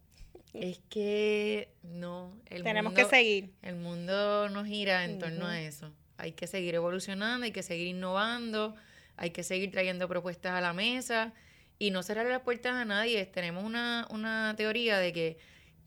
Es 0.54 0.80
que 0.90 1.76
no. 1.84 2.36
El 2.48 2.64
Tenemos 2.64 2.94
que 2.94 3.06
seguir. 3.06 3.54
El 3.62 3.76
mundo 3.76 4.50
no 4.50 4.66
gira 4.66 5.06
en 5.06 5.20
torno 5.20 5.46
a 5.46 5.62
eso. 5.62 5.92
Hay 6.18 6.32
que 6.32 6.48
seguir 6.48 6.74
evolucionando, 6.74 7.46
hay 7.46 7.52
que 7.52 7.62
seguir 7.62 7.88
innovando, 7.88 8.76
hay 9.16 9.30
que 9.30 9.44
seguir 9.44 9.70
trayendo 9.70 10.08
propuestas 10.08 10.54
a 10.54 10.62
la 10.62 10.74
mesa 10.74 11.34
y 11.78 11.92
no 11.92 12.02
cerrar 12.02 12.26
las 12.26 12.42
puertas 12.42 12.74
a 12.74 12.84
nadie. 12.84 13.26
Tenemos 13.28 13.64
una, 13.64 14.08
una 14.10 14.56
teoría 14.58 14.98
de 14.98 15.14
que 15.14 15.38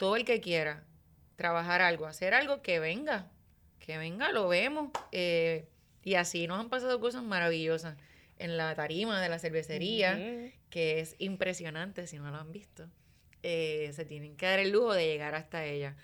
todo 0.02 0.16
el 0.16 0.25
que 0.25 0.40
quiera 0.40 0.82
trabajar 1.37 1.80
algo, 1.80 2.06
hacer 2.06 2.35
algo, 2.35 2.61
que 2.61 2.80
venga, 2.80 3.30
que 3.78 3.99
venga, 3.99 4.32
lo 4.32 4.49
vemos. 4.49 4.90
Eh, 5.12 5.68
y 6.02 6.14
así 6.14 6.49
nos 6.49 6.59
han 6.59 6.71
pasado 6.71 6.99
cosas 6.99 7.23
maravillosas 7.23 7.97
en 8.37 8.56
la 8.56 8.75
tarima 8.75 9.23
de 9.23 9.28
la 9.28 9.38
cervecería, 9.38 10.50
que 10.71 10.99
es 10.99 11.14
impresionante 11.21 12.09
si 12.09 12.18
no 12.18 12.32
lo 12.32 12.38
han 12.38 12.50
visto. 12.50 12.88
Eh, 13.44 13.92
se 13.92 14.04
tienen 14.04 14.37
que 14.37 14.44
dar 14.44 14.59
el 14.59 14.73
lujo 14.73 14.92
de 14.92 15.06
llegar 15.06 15.37
hasta 15.37 15.64
ella. 15.64 15.94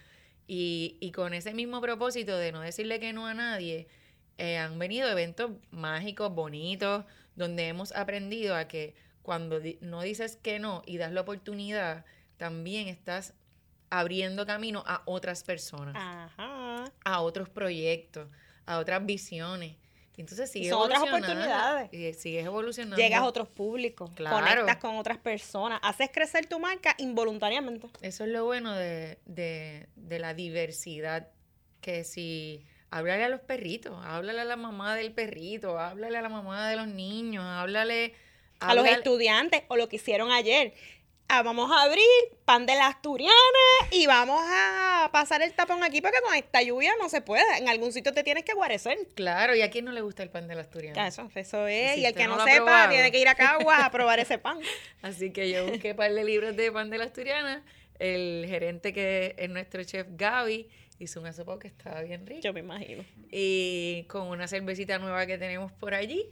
Y, 0.47 0.97
y 1.00 1.11
con 1.11 1.35
ese 1.35 1.52
mismo 1.52 1.81
propósito 1.81 2.38
de 2.38 2.52
no 2.52 2.61
decirle 2.61 3.00
que 3.00 3.12
no 3.12 3.26
a 3.26 3.35
nadie, 3.35 3.88
eh, 4.37 4.59
han 4.59 4.78
venido 4.78 5.11
eventos 5.11 5.50
mágicos, 5.73 6.33
bonitos, 6.33 7.05
donde 7.35 7.67
hemos 7.67 7.90
aprendido 7.97 8.55
a 8.55 8.69
que 8.69 8.95
cuando 9.23 9.61
no 9.81 10.02
dices 10.02 10.37
que 10.37 10.61
no 10.61 10.85
y 10.87 10.99
das 10.99 11.11
la 11.11 11.23
oportunidad, 11.23 12.05
también 12.37 12.87
estás 12.87 13.35
abriendo 13.90 14.47
camino 14.47 14.83
a 14.87 15.02
otras 15.04 15.42
personas, 15.42 15.97
a 17.04 17.21
otros 17.21 17.49
proyectos, 17.49 18.28
a 18.66 18.78
otras 18.78 19.04
visiones. 19.04 19.76
Entonces 20.16 20.50
sigues 20.50 20.71
son 20.71 20.83
otras 20.83 21.02
oportunidades. 21.02 21.92
Y 21.92 22.12
sigues 22.14 22.45
evolucionando. 22.45 22.97
Llegas 22.97 23.21
a 23.21 23.25
otros 23.25 23.47
públicos, 23.47 24.11
conectas 24.16 24.76
con 24.78 24.97
otras 24.97 25.18
personas, 25.18 25.78
haces 25.83 26.11
crecer 26.12 26.47
tu 26.47 26.59
marca 26.59 26.97
involuntariamente. 26.99 27.88
Eso 28.02 28.25
es 28.25 28.30
lo 28.30 28.45
bueno 28.45 28.75
de, 28.75 29.21
de, 29.26 29.87
de 29.95 30.18
la 30.18 30.35
diversidad, 30.35 31.28
que 31.80 32.02
si 32.02 32.66
háblale 32.90 33.25
a 33.25 33.28
los 33.28 33.40
perritos, 33.40 33.97
háblale 34.04 34.40
a 34.40 34.45
la 34.45 34.57
mamá 34.57 34.97
del 34.97 35.12
perrito, 35.12 35.78
háblale 35.78 36.18
a 36.18 36.23
la 36.23 36.28
mamá 36.28 36.68
de 36.68 36.76
los 36.76 36.88
niños, 36.88 37.45
háblale... 37.45 38.14
A 38.61 38.75
los 38.75 38.88
estudiantes 38.88 39.62
o 39.68 39.76
lo 39.76 39.88
que 39.88 39.97
hicieron 39.97 40.33
ayer. 40.33 40.75
Ah, 41.30 41.42
vamos 41.42 41.70
a 41.70 41.82
abrir 41.82 42.04
pan 42.47 42.64
de 42.64 42.75
las 42.75 42.94
asturiana 42.94 43.35
y 43.90 44.06
vamos 44.06 44.40
a 44.42 45.11
pasar 45.12 45.42
el 45.42 45.52
tapón 45.52 45.85
aquí 45.85 46.00
porque 46.00 46.16
con 46.25 46.35
esta 46.35 46.62
lluvia 46.62 46.92
no 46.99 47.11
se 47.11 47.20
puede. 47.20 47.44
En 47.58 47.68
algún 47.68 47.92
sitio 47.92 48.14
te 48.14 48.25
tienes 48.25 48.44
que 48.44 48.54
guarecer. 48.54 48.97
Claro, 49.14 49.54
¿y 49.54 49.61
a 49.61 49.70
quién 49.70 49.85
no 49.85 49.92
le 49.92 50.00
gusta 50.00 50.23
el 50.23 50.30
pan 50.30 50.49
de 50.49 50.54
la 50.54 50.62
asturiana? 50.62 51.06
Eso, 51.06 51.30
eso 51.35 51.66
es. 51.66 51.99
Y, 51.99 52.06
el 52.06 52.14
que 52.14 52.26
no, 52.26 52.42
sepa 52.42 52.88
tiene 52.88 53.12
que 53.12 53.20
ir 53.20 53.28
a 53.28 53.35
Cagua 53.35 53.85
a 53.85 53.90
probar 53.92 54.18
ese 54.20 54.38
pan. 54.38 54.58
Así 55.02 55.30
que 55.30 55.50
yo 55.50 55.66
busqué 55.66 55.90
un 55.90 55.97
par 55.99 56.14
de 56.14 56.25
libros 56.25 56.56
de 56.56 56.73
pan 56.73 56.88
de 56.88 56.97
la 56.97 57.04
asturiana. 57.04 57.62
El 57.99 58.47
gerente 58.49 58.94
que 58.94 59.35
es 59.37 59.50
nuestro 59.50 59.85
chef 59.85 60.06
Gaby 60.11 60.66
hizo 60.99 61.20
una 61.20 61.35
sopa 61.35 61.58
que 61.58 61.68
estaba 61.68 62.00
bien 62.00 62.26
rica. 62.26 62.40
Yo 62.40 62.54
me 62.54 62.61
imagino. 62.61 63.04
Y 63.30 64.04
con 64.08 64.28
una 64.28 64.49
cervecita 64.49 64.99
nueva 64.99 65.26
que 65.26 65.37
tenemos 65.37 65.73
por 65.73 65.92
allí. 65.92 66.26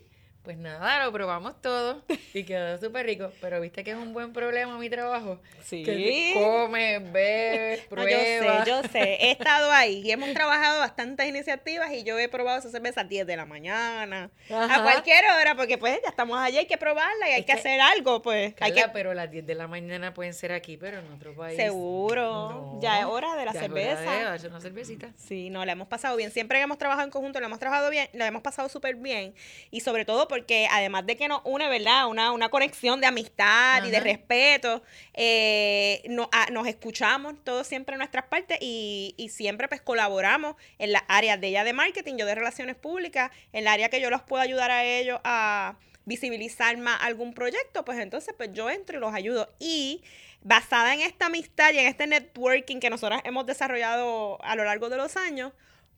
Pues 0.46 0.58
nada, 0.58 1.04
lo 1.04 1.10
probamos 1.10 1.60
todo 1.60 2.04
y 2.32 2.44
quedó 2.44 2.78
súper 2.78 3.04
rico. 3.04 3.32
Pero 3.40 3.60
viste 3.60 3.82
que 3.82 3.90
es 3.90 3.96
un 3.96 4.12
buen 4.12 4.32
problema 4.32 4.78
mi 4.78 4.88
trabajo. 4.88 5.40
Sí. 5.64 5.82
Que 5.82 6.34
comes, 6.34 7.12
ves, 7.12 7.80
pruebas. 7.88 8.64
yo 8.64 8.80
sé, 8.84 8.86
yo 8.86 8.88
sé. 8.88 9.26
He 9.26 9.30
estado 9.32 9.72
ahí 9.72 10.02
y 10.04 10.12
hemos 10.12 10.32
trabajado 10.34 10.78
bastantes 10.78 11.26
iniciativas 11.26 11.92
y 11.92 12.04
yo 12.04 12.16
he 12.16 12.28
probado 12.28 12.60
esa 12.60 12.70
cerveza 12.70 13.00
a 13.00 13.04
10 13.04 13.26
de 13.26 13.36
la 13.36 13.44
mañana. 13.44 14.30
A 14.48 14.82
cualquier 14.84 15.24
hora, 15.36 15.56
porque 15.56 15.78
pues 15.78 15.98
ya 16.00 16.10
estamos 16.10 16.38
allá, 16.38 16.60
hay 16.60 16.66
que 16.66 16.78
probarla 16.78 17.28
y 17.28 17.32
hay 17.32 17.42
que, 17.42 17.52
hacer 17.52 17.80
algo, 17.80 18.22
pues. 18.22 18.54
hay 18.60 18.72
que... 18.72 18.84
pero 18.92 19.14
las 19.14 19.28
10 19.28 19.46
de 19.46 19.54
la 19.56 19.66
mañana 19.66 20.14
pueden 20.14 20.32
ser 20.32 20.52
aquí, 20.52 20.76
pero 20.76 21.00
en 21.00 21.12
otro 21.12 21.34
país. 21.34 21.56
Seguro. 21.56 22.78
ya 22.80 23.00
es 23.00 23.04
hora 23.06 23.34
de 23.34 23.46
la 23.46 23.52
cerveza. 23.52 24.36
Es 24.36 24.44
una 24.44 24.60
cervecita. 24.60 25.10
Sí, 25.16 25.50
no, 25.50 25.64
la 25.64 25.72
hemos 25.72 25.88
pasado 25.88 26.16
bien. 26.16 26.30
Siempre 26.30 26.58
que 26.58 26.62
hemos 26.62 26.78
trabajado 26.78 27.04
en 27.04 27.10
conjunto, 27.10 27.40
la 27.40 27.46
hemos 27.46 27.58
trabajado 27.58 27.90
bien, 27.90 28.08
la 28.12 28.28
hemos 28.28 28.42
pasado 28.42 28.68
súper 28.68 28.94
bien. 28.94 29.34
Y 29.72 29.80
sobre 29.80 30.04
todo 30.04 30.28
porque 30.36 30.68
además 30.70 31.06
de 31.06 31.16
que 31.16 31.28
nos 31.28 31.40
une, 31.44 31.66
¿verdad? 31.66 32.08
Una, 32.08 32.30
una 32.30 32.50
conexión 32.50 33.00
de 33.00 33.06
amistad 33.06 33.82
y 33.86 33.90
de 33.90 34.00
respeto, 34.00 34.82
eh, 35.14 36.02
nos 36.08 36.66
escuchamos 36.66 37.42
todos 37.42 37.66
siempre 37.66 37.94
en 37.94 38.00
nuestras 38.00 38.26
partes 38.26 38.58
y, 38.60 39.14
y, 39.16 39.30
siempre 39.30 39.66
pues 39.66 39.80
colaboramos 39.80 40.56
en 40.78 40.92
las 40.92 41.02
áreas 41.08 41.40
de 41.40 41.48
ella 41.48 41.64
de 41.64 41.72
marketing, 41.72 42.16
yo 42.18 42.26
de 42.26 42.34
relaciones 42.34 42.76
públicas, 42.76 43.30
en 43.54 43.64
la 43.64 43.72
área 43.72 43.88
que 43.88 43.98
yo 43.98 44.10
los 44.10 44.20
puedo 44.20 44.42
ayudar 44.42 44.70
a 44.70 44.84
ellos 44.84 45.20
a 45.24 45.76
visibilizar 46.04 46.76
más 46.76 46.98
algún 47.00 47.32
proyecto, 47.32 47.86
pues 47.86 47.98
entonces 47.98 48.34
pues 48.36 48.50
yo 48.52 48.68
entro 48.68 48.98
y 48.98 49.00
los 49.00 49.14
ayudo. 49.14 49.48
Y 49.58 50.02
basada 50.42 50.92
en 50.92 51.00
esta 51.00 51.26
amistad 51.26 51.72
y 51.72 51.78
en 51.78 51.86
este 51.86 52.06
networking 52.06 52.78
que 52.78 52.90
nosotros 52.90 53.22
hemos 53.24 53.46
desarrollado 53.46 54.38
a 54.44 54.54
lo 54.54 54.64
largo 54.64 54.90
de 54.90 54.98
los 54.98 55.16
años, 55.16 55.54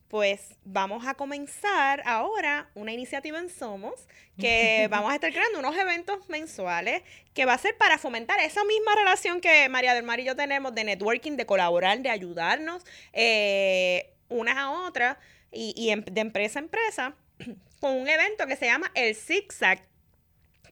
pues 0.09 0.55
vamos 0.65 1.07
a 1.07 1.15
comenzar 1.15 2.03
ahora 2.07 2.71
una 2.75 2.93
iniciativa 2.93 3.39
en 3.39 3.51
Somos 3.51 4.07
que 4.39 4.89
vamos 4.91 5.13
a 5.13 5.15
estar 5.15 5.31
creando 5.33 5.59
unos 5.59 5.77
eventos 5.77 6.29
mensuales 6.29 7.03
que 7.35 7.45
va 7.45 7.55
a 7.55 7.59
ser 7.59 7.77
para 7.77 7.99
fomentar 7.99 8.41
esa 8.41 8.65
misma 8.65 8.95
relación 8.95 9.41
que 9.41 9.69
María 9.69 9.95
del 9.95 10.05
Mar 10.05 10.19
y 10.21 10.25
yo 10.25 10.35
tenemos 10.35 10.75
de 10.75 10.85
networking, 10.85 11.33
de 11.33 11.47
colaborar, 11.47 12.01
de 12.01 12.09
ayudarnos 12.09 12.85
eh, 13.13 14.15
unas 14.29 14.57
a 14.57 14.71
otras 14.71 15.19
y, 15.53 15.95
de 15.95 16.21
empresa 16.21 16.59
a 16.59 16.63
empresa 16.63 17.15
con 17.81 17.97
un 17.97 18.09
evento 18.09 18.47
que 18.47 18.57
se 18.57 18.67
llama 18.67 18.91
el 18.95 19.15
ZigZag 19.15 19.83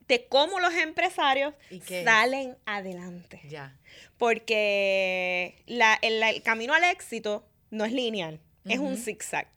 de 0.08 0.26
cómo 0.28 0.60
los 0.60 0.72
empresarios 0.74 1.52
salen 2.04 2.56
adelante. 2.64 3.40
Ya. 3.48 3.76
Porque 4.18 5.62
el 5.66 6.42
camino 6.42 6.74
al 6.74 6.84
éxito 6.84 7.44
no 7.70 7.84
es 7.84 7.92
lineal 7.92 8.40
es 8.68 8.78
un 8.78 8.96
zigzag. 8.96 9.48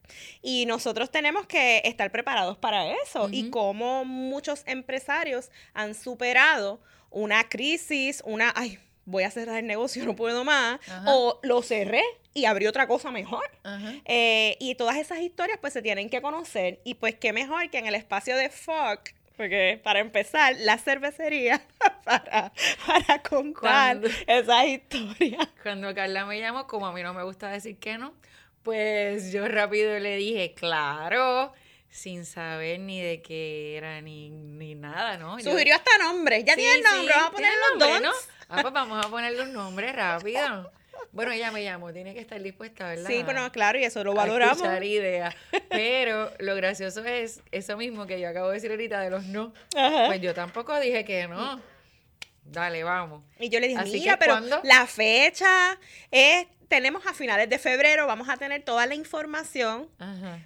Y 0.41 0.65
nosotros 0.65 1.11
tenemos 1.11 1.45
que 1.45 1.81
estar 1.85 2.11
preparados 2.11 2.57
para 2.57 2.91
eso. 3.03 3.29
Y 3.31 3.49
como 3.49 4.05
muchos 4.05 4.63
empresarios 4.65 5.51
han 5.73 5.95
superado 5.95 6.79
una 7.09 7.49
crisis, 7.49 8.21
una, 8.25 8.53
ay, 8.55 8.79
voy 9.05 9.23
a 9.23 9.31
cerrar 9.31 9.57
el 9.57 9.67
negocio, 9.67 10.05
no 10.05 10.15
puedo 10.15 10.43
más, 10.43 10.79
o 11.05 11.39
lo 11.43 11.61
cerré 11.61 12.03
y 12.33 12.45
abrí 12.45 12.67
otra 12.67 12.87
cosa 12.87 13.11
mejor. 13.11 13.43
Eh, 14.05 14.55
y 14.59 14.75
todas 14.75 14.97
esas 14.97 15.19
historias 15.19 15.57
pues 15.59 15.73
se 15.73 15.81
tienen 15.81 16.09
que 16.09 16.21
conocer. 16.21 16.79
Y 16.83 16.95
pues 16.95 17.15
qué 17.15 17.33
mejor 17.33 17.69
que 17.69 17.79
en 17.79 17.87
el 17.87 17.95
espacio 17.95 18.35
de 18.35 18.49
FOC 18.49 19.13
porque 19.39 19.79
para 19.81 20.01
empezar, 20.01 20.53
la 20.59 20.77
cervecería 20.77 21.61
para, 22.03 22.51
para 22.85 23.23
contar 23.23 24.01
esas 24.27 24.65
historias. 24.65 25.47
Cuando 25.63 25.95
Carla 25.95 26.25
me 26.25 26.41
llamó, 26.41 26.67
como 26.67 26.87
a 26.87 26.91
mí 26.91 27.01
no 27.01 27.13
me 27.13 27.23
gusta 27.23 27.47
decir 27.49 27.77
que 27.77 27.97
no, 27.97 28.13
pues 28.63 29.31
yo 29.31 29.47
rápido 29.47 29.97
le 29.99 30.17
dije, 30.17 30.53
claro, 30.53 31.53
sin 31.89 32.25
saber 32.25 32.79
ni 32.79 33.01
de 33.01 33.21
qué 33.21 33.77
era 33.77 34.01
ni, 34.01 34.29
ni 34.29 34.75
nada, 34.75 35.17
¿no? 35.17 35.39
Sugirió 35.39 35.75
hasta 35.75 35.97
nombre. 35.97 36.43
Ya 36.43 36.55
tiene 36.55 36.75
el 36.75 36.83
nombre, 36.83 37.13
vamos 37.15 37.29
a 37.29 37.31
poner 37.31 37.51
los 37.69 37.79
dos. 37.79 38.01
¿no? 38.01 38.11
Ah, 38.49 38.61
pues 38.61 38.73
vamos 38.73 39.05
a 39.05 39.09
poner 39.09 39.33
los 39.33 39.47
nombres 39.49 39.95
rápido. 39.95 40.71
Bueno, 41.11 41.31
ella 41.31 41.51
me 41.51 41.63
llamó, 41.63 41.91
tiene 41.91 42.13
que 42.13 42.19
estar 42.19 42.41
dispuesta, 42.41 42.89
¿verdad? 42.89 43.09
Sí, 43.09 43.23
bueno, 43.23 43.51
claro, 43.51 43.79
y 43.79 43.83
eso 43.83 44.03
lo 44.03 44.13
valoramos. 44.13 44.61
A 44.61 44.83
idea. 44.83 45.35
Pero 45.69 46.31
lo 46.39 46.55
gracioso 46.55 47.03
es 47.03 47.41
eso 47.51 47.77
mismo 47.77 48.05
que 48.05 48.19
yo 48.19 48.29
acabo 48.29 48.49
de 48.49 48.55
decir 48.55 48.69
ahorita 48.69 48.99
de 49.01 49.09
los 49.09 49.23
no. 49.25 49.53
Pues 49.71 50.21
yo 50.21 50.33
tampoco 50.33 50.79
dije 50.79 51.05
que 51.05 51.27
no. 51.27 51.61
Dale, 52.43 52.83
vamos. 52.83 53.23
Y 53.39 53.49
yo 53.49 53.59
le 53.59 53.67
dije, 53.67 53.83
mira, 53.85 54.17
pero 54.17 54.39
la 54.63 54.87
fecha 54.87 55.79
es 56.11 56.47
tenemos 56.69 57.05
a 57.07 57.13
finales 57.13 57.49
de 57.49 57.57
febrero, 57.57 58.07
vamos 58.07 58.29
a 58.29 58.37
tener 58.37 58.61
toda 58.61 58.85
la 58.85 58.95
información 58.95 59.89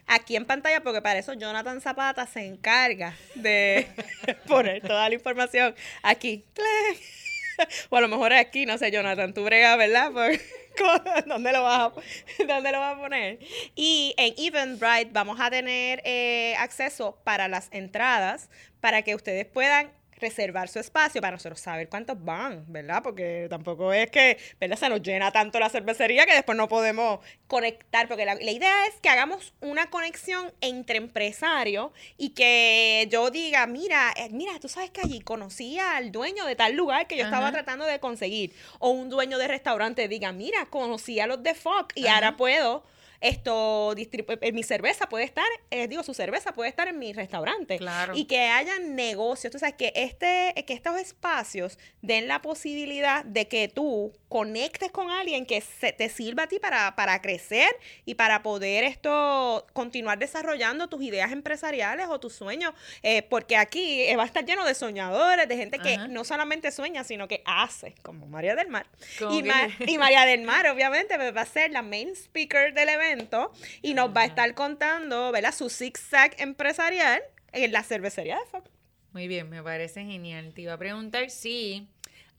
aquí 0.07 0.35
en 0.35 0.45
pantalla, 0.45 0.81
porque 0.81 1.01
para 1.01 1.19
eso 1.19 1.33
Jonathan 1.33 1.81
Zapata 1.81 2.25
se 2.25 2.45
encarga 2.45 3.13
de 3.35 3.87
poner 4.47 4.81
toda 4.81 5.07
la 5.09 5.15
información 5.15 5.75
aquí. 6.01 6.45
o 7.89 7.97
a 7.97 8.01
lo 8.01 8.07
mejor 8.07 8.33
aquí, 8.33 8.65
no 8.65 8.77
sé, 8.77 8.89
Jonathan, 8.89 9.33
tú 9.33 9.43
bregas, 9.43 9.77
¿verdad? 9.77 10.11
¿Dónde 11.27 11.51
lo, 11.51 11.61
vas 11.61 11.91
a, 11.91 12.43
¿Dónde 12.47 12.71
lo 12.71 12.79
vas 12.79 12.95
a 12.95 12.99
poner? 12.99 13.39
Y 13.75 14.15
en 14.17 14.33
Eventbrite 14.37 15.09
vamos 15.11 15.39
a 15.39 15.51
tener 15.51 16.01
eh, 16.05 16.55
acceso 16.57 17.19
para 17.23 17.47
las 17.47 17.67
entradas, 17.71 18.49
para 18.79 19.01
que 19.03 19.13
ustedes 19.13 19.45
puedan 19.45 19.91
reservar 20.23 20.69
su 20.69 20.79
espacio 20.79 21.21
para 21.21 21.33
nosotros 21.33 21.59
saber 21.59 21.89
cuántos 21.89 22.23
van, 22.23 22.65
¿verdad? 22.67 23.03
Porque 23.03 23.47
tampoco 23.49 23.91
es 23.93 24.09
que, 24.09 24.37
¿verdad? 24.59 24.77
Se 24.77 24.89
nos 24.89 25.01
llena 25.01 25.31
tanto 25.31 25.59
la 25.59 25.69
cervecería 25.69 26.25
que 26.25 26.33
después 26.33 26.57
no 26.57 26.67
podemos 26.67 27.19
conectar, 27.47 28.07
porque 28.07 28.25
la, 28.25 28.35
la 28.35 28.51
idea 28.51 28.87
es 28.87 28.95
que 29.01 29.09
hagamos 29.09 29.53
una 29.59 29.89
conexión 29.89 30.51
entre 30.61 30.97
empresarios 30.97 31.91
y 32.17 32.29
que 32.29 33.07
yo 33.11 33.29
diga, 33.29 33.67
mira, 33.67 34.13
eh, 34.15 34.29
mira, 34.31 34.53
tú 34.59 34.69
sabes 34.69 34.89
que 34.91 35.01
allí 35.01 35.19
conocí 35.19 35.77
al 35.77 36.11
dueño 36.11 36.45
de 36.45 36.55
tal 36.55 36.73
lugar 36.73 37.07
que 37.07 37.17
yo 37.17 37.25
estaba 37.25 37.51
tratando 37.51 37.85
de 37.85 37.99
conseguir, 37.99 38.53
o 38.79 38.89
un 38.89 39.09
dueño 39.09 39.37
de 39.37 39.47
restaurante 39.47 40.07
diga, 40.07 40.31
mira, 40.31 40.65
conocí 40.67 41.19
a 41.19 41.27
los 41.27 41.43
de 41.43 41.53
Fox 41.53 41.93
y 41.95 42.07
Ajá. 42.07 42.15
ahora 42.15 42.37
puedo 42.37 42.83
esto 43.23 43.95
eh, 43.95 44.51
mi 44.51 44.63
cerveza 44.63 45.07
puede 45.07 45.23
estar, 45.23 45.45
eh, 45.71 45.87
digo, 45.87 46.03
su 46.03 46.13
cerveza 46.13 46.53
puede 46.53 46.69
estar 46.69 46.89
en 46.89 46.99
mi 46.99 47.13
restaurante. 47.13 47.77
Claro. 47.77 48.15
Y 48.15 48.25
que 48.25 48.39
haya 48.41 48.79
negocios. 48.79 49.51
Tú 49.51 49.59
sabes, 49.59 49.75
que, 49.75 49.93
este, 49.95 50.53
que 50.67 50.73
estos 50.73 50.97
espacios 50.99 51.79
den 52.01 52.27
la 52.27 52.41
posibilidad 52.41 53.23
de 53.23 53.47
que 53.47 53.69
tú 53.69 54.11
conectes 54.33 54.89
con 54.89 55.11
alguien 55.11 55.45
que 55.45 55.61
se, 55.61 55.93
te 55.93 56.09
sirva 56.09 56.43
a 56.43 56.47
ti 56.47 56.57
para, 56.57 56.95
para 56.95 57.21
crecer 57.21 57.69
y 58.03 58.15
para 58.15 58.41
poder 58.41 58.83
esto 58.83 59.63
continuar 59.73 60.17
desarrollando 60.17 60.89
tus 60.89 61.03
ideas 61.03 61.31
empresariales 61.31 62.07
o 62.09 62.19
tus 62.19 62.33
sueños. 62.33 62.73
Eh, 63.03 63.21
porque 63.21 63.55
aquí 63.57 64.01
eh, 64.01 64.15
va 64.15 64.23
a 64.23 64.25
estar 64.25 64.43
lleno 64.43 64.65
de 64.65 64.73
soñadores, 64.73 65.47
de 65.47 65.55
gente 65.55 65.77
que 65.77 65.93
Ajá. 65.93 66.07
no 66.07 66.23
solamente 66.23 66.71
sueña, 66.71 67.03
sino 67.03 67.27
que 67.27 67.43
hace, 67.45 67.93
como 68.01 68.25
María 68.25 68.55
del 68.55 68.69
Mar. 68.69 68.87
Ma- 69.21 69.67
y 69.85 69.99
María 69.99 70.25
del 70.25 70.41
Mar, 70.41 70.65
obviamente, 70.65 71.15
pues, 71.15 71.35
va 71.35 71.41
a 71.41 71.45
ser 71.45 71.69
la 71.69 71.83
main 71.83 72.09
speaker 72.15 72.73
del 72.73 72.89
evento 72.89 73.51
y 73.83 73.93
nos 73.93 74.09
va 74.17 74.21
a 74.21 74.25
estar 74.25 74.51
contando, 74.55 75.31
¿verdad? 75.31 75.53
Su 75.53 75.69
zigzag 75.69 76.33
empresarial 76.39 77.21
en 77.51 77.71
la 77.71 77.83
cervecería 77.83 78.39
de 78.39 78.45
Fox. 78.47 78.67
Muy 79.11 79.27
bien, 79.27 79.47
me 79.47 79.61
parece 79.61 80.03
genial. 80.03 80.53
Te 80.55 80.63
iba 80.63 80.73
a 80.73 80.77
preguntar 80.79 81.29
si 81.29 81.87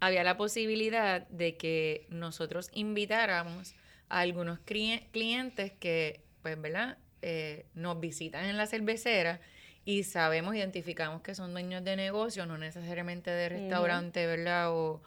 había 0.01 0.23
la 0.25 0.37
posibilidad 0.37 1.27
de 1.29 1.57
que 1.57 2.07
nosotros 2.11 2.71
invitáramos 2.73 3.75
a 4.09 4.21
algunos 4.21 4.59
clientes 4.61 5.73
que, 5.73 6.23
pues, 6.43 6.61
¿verdad? 6.61 6.99
Eh, 7.23 7.67
nos 7.75 7.99
visitan 8.01 8.45
en 8.45 8.57
la 8.57 8.67
cervecera 8.67 9.41
y 9.87 10.05
sabemos, 10.05 10.55
identificamos 10.55 11.23
que 11.23 11.35
son 11.35 11.53
dueños 11.53 11.83
de 11.85 11.97
negocio, 11.97 12.45
no 12.47 12.59
necesariamente 12.59 13.31
de 13.31 13.49
restaurante, 13.49 14.27
¿verdad? 14.27 14.73
O, 14.73 15.03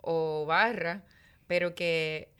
o 0.00 0.46
barra, 0.46 1.02
pero 1.46 1.74
que 1.74 2.30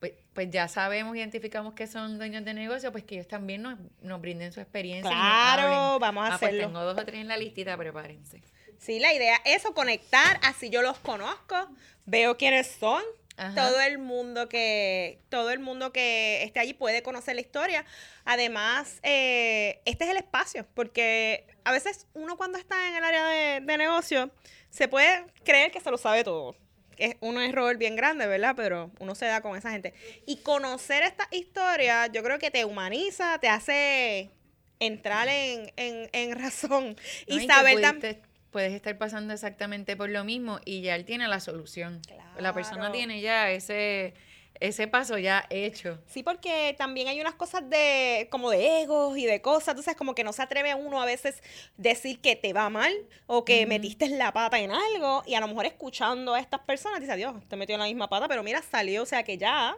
pues, 0.00 0.12
pues 0.34 0.50
ya 0.50 0.68
sabemos, 0.68 1.16
identificamos 1.16 1.72
que 1.72 1.86
son 1.86 2.18
dueños 2.18 2.44
de 2.44 2.52
negocio, 2.52 2.92
pues 2.92 3.04
que 3.04 3.14
ellos 3.14 3.28
también 3.28 3.62
nos, 3.62 3.78
nos 4.02 4.20
brinden 4.20 4.52
su 4.52 4.60
experiencia. 4.60 5.10
y 5.10 5.14
nos 5.14 5.22
Claro, 5.22 5.98
vamos 5.98 6.24
a 6.24 6.34
Ah, 6.34 6.38
pues 6.38 6.50
hacerlo. 6.50 6.66
tengo 6.66 6.80
dos 6.84 6.98
o 6.98 7.04
tres 7.06 7.20
en 7.22 7.28
la 7.28 7.38
listita, 7.38 7.74
prepárense. 7.78 8.42
Sí, 8.78 8.98
la 9.00 9.12
idea 9.14 9.36
es 9.44 9.56
eso, 9.62 9.74
conectar, 9.74 10.38
así 10.42 10.70
yo 10.70 10.82
los 10.82 10.98
conozco, 10.98 11.68
veo 12.06 12.36
quiénes 12.36 12.66
son. 12.68 13.02
Ajá. 13.36 13.54
Todo 13.68 13.80
el 13.80 13.98
mundo 13.98 14.48
que 14.48 15.18
todo 15.28 15.50
el 15.50 15.58
mundo 15.58 15.92
que 15.92 16.44
esté 16.44 16.60
allí 16.60 16.72
puede 16.72 17.02
conocer 17.02 17.34
la 17.34 17.40
historia. 17.40 17.84
Además, 18.24 19.00
eh, 19.02 19.80
este 19.86 20.04
es 20.04 20.10
el 20.10 20.18
espacio, 20.18 20.66
porque 20.74 21.44
a 21.64 21.72
veces 21.72 22.06
uno 22.14 22.36
cuando 22.36 22.58
está 22.58 22.88
en 22.88 22.94
el 22.94 23.02
área 23.02 23.26
de, 23.26 23.60
de 23.60 23.76
negocio 23.78 24.30
se 24.70 24.86
puede 24.86 25.24
creer 25.44 25.72
que 25.72 25.80
se 25.80 25.90
lo 25.90 25.98
sabe 25.98 26.22
todo. 26.22 26.54
Es 26.96 27.16
un 27.18 27.40
error 27.42 27.76
bien 27.76 27.96
grande, 27.96 28.24
¿verdad? 28.28 28.54
Pero 28.56 28.92
uno 29.00 29.16
se 29.16 29.26
da 29.26 29.40
con 29.40 29.56
esa 29.56 29.72
gente. 29.72 29.94
Y 30.26 30.36
conocer 30.36 31.02
esta 31.02 31.26
historia, 31.32 32.06
yo 32.06 32.22
creo 32.22 32.38
que 32.38 32.52
te 32.52 32.64
humaniza, 32.64 33.38
te 33.40 33.48
hace 33.48 34.30
entrar 34.78 35.26
en, 35.28 35.72
en, 35.76 36.08
en 36.12 36.38
razón 36.40 36.94
¿no? 37.26 37.34
y 37.42 37.46
saber 37.48 37.78
tam- 37.78 38.00
pudiste- 38.00 38.20
puedes 38.54 38.72
estar 38.72 38.96
pasando 38.96 39.34
exactamente 39.34 39.96
por 39.96 40.08
lo 40.10 40.22
mismo 40.22 40.60
y 40.64 40.80
ya 40.80 40.94
él 40.94 41.04
tiene 41.04 41.26
la 41.26 41.40
solución. 41.40 42.00
La 42.36 42.52
persona 42.52 42.82
Claro. 42.82 42.92
tiene 42.92 43.20
ya 43.20 43.50
ese, 43.50 44.14
ese 44.60 44.86
paso 44.86 45.18
ya 45.18 45.44
hecho. 45.50 45.98
Sí, 46.06 46.22
porque 46.22 46.72
también 46.78 47.08
hay 47.08 47.20
unas 47.20 47.34
cosas 47.34 47.68
de 47.68 48.28
como 48.30 48.50
de 48.50 48.82
egos 48.82 49.18
y 49.18 49.26
de 49.26 49.42
cosas, 49.42 49.74
sabes, 49.84 49.96
como 49.96 50.14
que 50.14 50.22
no 50.22 50.32
se 50.32 50.40
atreve 50.42 50.72
uno 50.76 51.02
a 51.02 51.04
veces 51.04 51.42
decir 51.76 52.20
que 52.20 52.36
te 52.36 52.52
va 52.52 52.70
mal 52.70 52.92
o 53.26 53.44
que 53.44 53.62
Ujú. 53.62 53.70
metiste 53.70 54.08
la 54.08 54.32
pata 54.32 54.60
en 54.60 54.70
algo 54.70 55.24
y 55.26 55.34
a 55.34 55.40
lo 55.40 55.48
mejor 55.48 55.66
escuchando 55.66 56.34
a 56.34 56.38
estas 56.38 56.60
personas 56.60 57.00
dice, 57.00 57.16
Dios, 57.16 57.34
te 57.48 57.56
metió 57.56 57.74
en 57.74 57.80
la 57.80 57.86
misma 57.86 58.08
pata, 58.08 58.28
pero 58.28 58.44
mira, 58.44 58.62
salió, 58.62 59.02
o 59.02 59.06
sea 59.06 59.24
que 59.24 59.36
ya, 59.36 59.76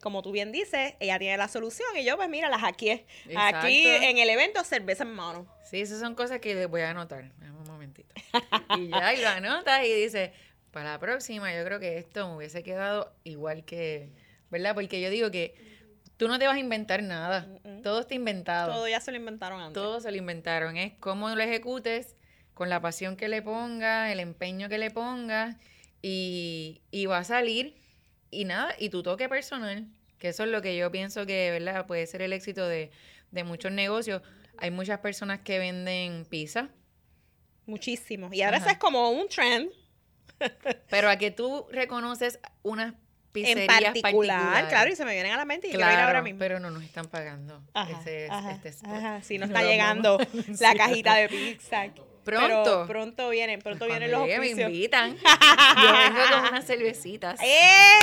como 0.00 0.22
tú 0.22 0.32
bien 0.32 0.52
dices, 0.52 0.94
ella 1.00 1.18
tiene 1.18 1.36
la 1.36 1.48
solución 1.48 1.88
y 1.96 2.04
yo 2.04 2.16
pues 2.16 2.28
mira, 2.28 2.48
las 2.48 2.62
aquí 2.62 3.04
Aquí 3.36 3.86
en 3.86 4.18
el 4.18 4.30
evento, 4.30 4.62
cerveza 4.64 5.02
en 5.04 5.10
mano. 5.10 5.46
Sí, 5.64 5.80
esas 5.80 6.00
son 6.00 6.14
cosas 6.14 6.40
que 6.40 6.54
les 6.54 6.68
voy 6.68 6.82
a 6.82 6.90
anotar. 6.90 7.30
Un 7.40 7.64
momentito. 7.64 8.14
Y 8.76 8.88
ya, 8.88 9.14
y 9.14 9.20
lo 9.20 9.28
anotas 9.28 9.84
y 9.84 9.92
dices, 9.92 10.30
para 10.70 10.92
la 10.92 10.98
próxima 10.98 11.54
yo 11.54 11.64
creo 11.64 11.80
que 11.80 11.98
esto 11.98 12.28
me 12.28 12.36
hubiese 12.36 12.62
quedado 12.62 13.12
igual 13.24 13.64
que, 13.64 14.10
¿verdad? 14.50 14.74
Porque 14.74 15.00
yo 15.00 15.10
digo 15.10 15.30
que 15.30 15.54
tú 16.16 16.28
no 16.28 16.38
te 16.38 16.46
vas 16.46 16.56
a 16.56 16.60
inventar 16.60 17.02
nada. 17.02 17.48
Todo 17.82 18.00
está 18.00 18.14
inventado. 18.14 18.72
Todo 18.72 18.88
ya 18.88 19.00
se 19.00 19.10
lo 19.10 19.16
inventaron 19.16 19.60
antes. 19.60 19.74
Todo 19.74 20.00
se 20.00 20.10
lo 20.10 20.16
inventaron. 20.16 20.76
Es 20.76 20.92
cómo 21.00 21.28
lo 21.30 21.42
ejecutes, 21.42 22.16
con 22.54 22.68
la 22.68 22.80
pasión 22.80 23.16
que 23.16 23.28
le 23.28 23.42
pongas, 23.42 24.10
el 24.10 24.20
empeño 24.20 24.68
que 24.68 24.78
le 24.78 24.90
pongas, 24.90 25.56
y, 26.02 26.80
y 26.90 27.06
va 27.06 27.18
a 27.18 27.24
salir, 27.24 27.76
y 28.30 28.44
nada, 28.44 28.74
y 28.78 28.90
tu 28.90 29.02
toque 29.02 29.28
personal, 29.28 29.86
que 30.18 30.28
eso 30.28 30.44
es 30.44 30.50
lo 30.50 30.60
que 30.62 30.76
yo 30.76 30.90
pienso 30.90 31.26
que, 31.26 31.50
¿verdad? 31.50 31.86
Puede 31.86 32.06
ser 32.06 32.22
el 32.22 32.32
éxito 32.32 32.66
de, 32.66 32.90
de 33.30 33.44
muchos 33.44 33.72
negocios. 33.72 34.22
Hay 34.58 34.70
muchas 34.70 34.98
personas 35.00 35.40
que 35.40 35.58
venden 35.58 36.24
pizza, 36.24 36.68
Muchísimo. 37.66 38.30
Y 38.32 38.40
ahora 38.42 38.56
Ajá. 38.56 38.66
eso 38.66 38.72
es 38.72 38.78
como 38.78 39.10
un 39.10 39.28
trend 39.28 39.70
pero 40.88 41.10
a 41.10 41.16
que 41.16 41.30
tú 41.30 41.66
reconoces 41.70 42.38
unas 42.62 42.94
en 42.94 42.98
pizzerías 43.32 43.68
particular, 43.68 44.02
particulares. 44.40 44.68
claro, 44.70 44.90
y 44.90 44.96
se 44.96 45.04
me 45.04 45.12
vienen 45.12 45.32
a 45.32 45.36
la 45.36 45.44
mente 45.44 45.66
y 45.68 45.70
quiero 45.70 45.84
ir 45.84 45.98
ahora 45.98 46.04
Claro, 46.12 46.22
mismo. 46.24 46.38
pero 46.38 46.60
no 46.60 46.70
nos 46.70 46.82
están 46.82 47.06
pagando 47.08 47.62
Ajá, 47.74 48.00
ese, 48.00 48.26
ajá, 48.30 48.52
este 48.52 48.72
ajá, 48.86 49.22
sí, 49.22 49.36
nos 49.38 49.50
No 49.50 49.54
está 49.58 49.68
llegando 49.68 50.18
la 50.60 50.74
cajita 50.74 51.14
de 51.16 51.28
pizza. 51.28 51.86
Pronto. 52.36 52.62
Pero 52.64 52.86
pronto 52.86 53.28
vienen, 53.30 53.60
pronto 53.60 53.86
Cuando 53.86 54.06
vienen 54.06 54.10
los 54.12 54.38
me 54.40 54.62
invitan. 54.62 55.16
Yo 55.82 55.92
vengo 55.92 56.20
con 56.30 56.48
unas 56.50 56.66
cervecitas. 56.66 57.40
¡Eh! 57.42 57.98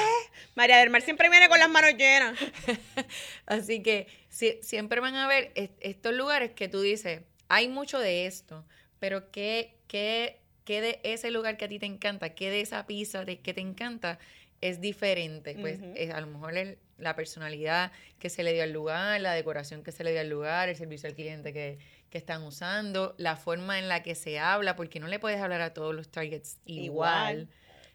María 0.55 0.77
del 0.77 0.89
Mar 0.89 1.01
siempre 1.01 1.29
viene 1.29 1.49
con 1.49 1.59
las 1.59 1.69
manos 1.69 1.91
llenas. 1.97 2.37
Así 3.45 3.81
que 3.83 4.07
si- 4.29 4.59
siempre 4.61 4.99
van 4.99 5.15
a 5.15 5.27
ver 5.27 5.51
est- 5.55 5.77
estos 5.81 6.13
lugares 6.13 6.51
que 6.51 6.67
tú 6.67 6.81
dices, 6.81 7.21
hay 7.47 7.67
mucho 7.67 7.99
de 7.99 8.25
esto, 8.25 8.65
pero 8.99 9.31
¿qué, 9.31 9.75
qué, 9.87 10.39
qué 10.63 10.81
de 10.81 10.99
ese 11.03 11.31
lugar 11.31 11.57
que 11.57 11.65
a 11.65 11.67
ti 11.67 11.79
te 11.79 11.85
encanta, 11.85 12.33
qué 12.33 12.49
de 12.49 12.61
esa 12.61 12.85
pizza 12.87 13.25
de, 13.25 13.39
que 13.39 13.53
te 13.53 13.61
encanta 13.61 14.17
es 14.61 14.81
diferente? 14.81 15.55
Pues 15.59 15.79
es- 15.95 16.11
a 16.13 16.19
lo 16.21 16.27
mejor 16.27 16.57
el- 16.57 16.77
la 16.97 17.15
personalidad 17.15 17.91
que 18.19 18.29
se 18.29 18.43
le 18.43 18.53
dio 18.53 18.63
al 18.63 18.71
lugar, 18.71 19.19
la 19.21 19.33
decoración 19.33 19.83
que 19.83 19.91
se 19.91 20.03
le 20.03 20.11
dio 20.11 20.21
al 20.21 20.29
lugar, 20.29 20.69
el 20.69 20.75
servicio 20.75 21.09
al 21.09 21.15
cliente 21.15 21.51
que, 21.53 21.77
que 22.09 22.17
están 22.17 22.43
usando, 22.43 23.15
la 23.17 23.35
forma 23.35 23.79
en 23.79 23.89
la 23.89 24.01
que 24.03 24.15
se 24.15 24.39
habla, 24.39 24.75
porque 24.75 24.99
no 24.99 25.07
le 25.07 25.19
puedes 25.19 25.41
hablar 25.41 25.61
a 25.61 25.73
todos 25.73 25.93
los 25.93 26.09
targets 26.09 26.57
igual. 26.65 27.41
Igual. 27.41 27.49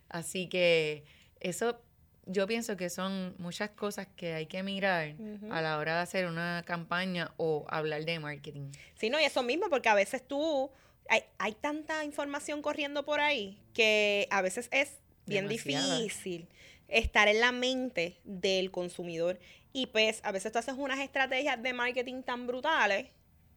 Así 0.09 0.49
que 0.49 1.05
eso 1.41 1.81
yo 2.27 2.47
pienso 2.47 2.77
que 2.77 2.91
son 2.91 3.35
muchas 3.39 3.71
cosas 3.71 4.07
que 4.17 4.35
hay 4.35 4.47
que 4.47 4.63
mirar 4.63 5.15
a 5.51 5.63
la 5.63 5.79
hora 5.79 5.97
de 5.97 6.03
hacer 6.03 6.27
una 6.27 6.63
campaña 6.67 7.33
o 7.39 7.65
hablar 7.69 8.05
de 8.05 8.19
marketing. 8.21 8.71
Sí, 8.95 9.11
no, 9.11 9.19
y 9.19 9.25
eso 9.25 9.43
mismo, 9.43 9.69
porque 9.69 9.89
a 9.89 9.95
veces 9.95 10.27
tú, 10.27 10.71
hay, 11.09 11.23
hay 11.39 11.55
tanta 11.55 12.05
información 12.05 12.63
corriendo 12.63 13.05
por 13.05 13.21
ahí 13.21 13.59
que 13.75 14.29
a 14.31 14.43
veces 14.43 14.69
es 14.71 14.99
bien 15.27 15.49
Demasiada. 15.49 15.99
difícil 15.99 16.49
estar 16.91 17.29
en 17.29 17.41
la 17.41 17.53
mente 17.53 18.19
del 18.25 18.71
consumidor. 18.71 19.39
Y 19.73 19.87
pues 19.87 20.21
a 20.25 20.33
veces 20.33 20.53
tú 20.53 20.59
haces 20.59 20.75
unas 20.77 20.99
estrategias 21.01 21.63
de 21.63 21.73
marketing 21.73 22.23
tan 22.23 22.47
brutales, 22.47 23.07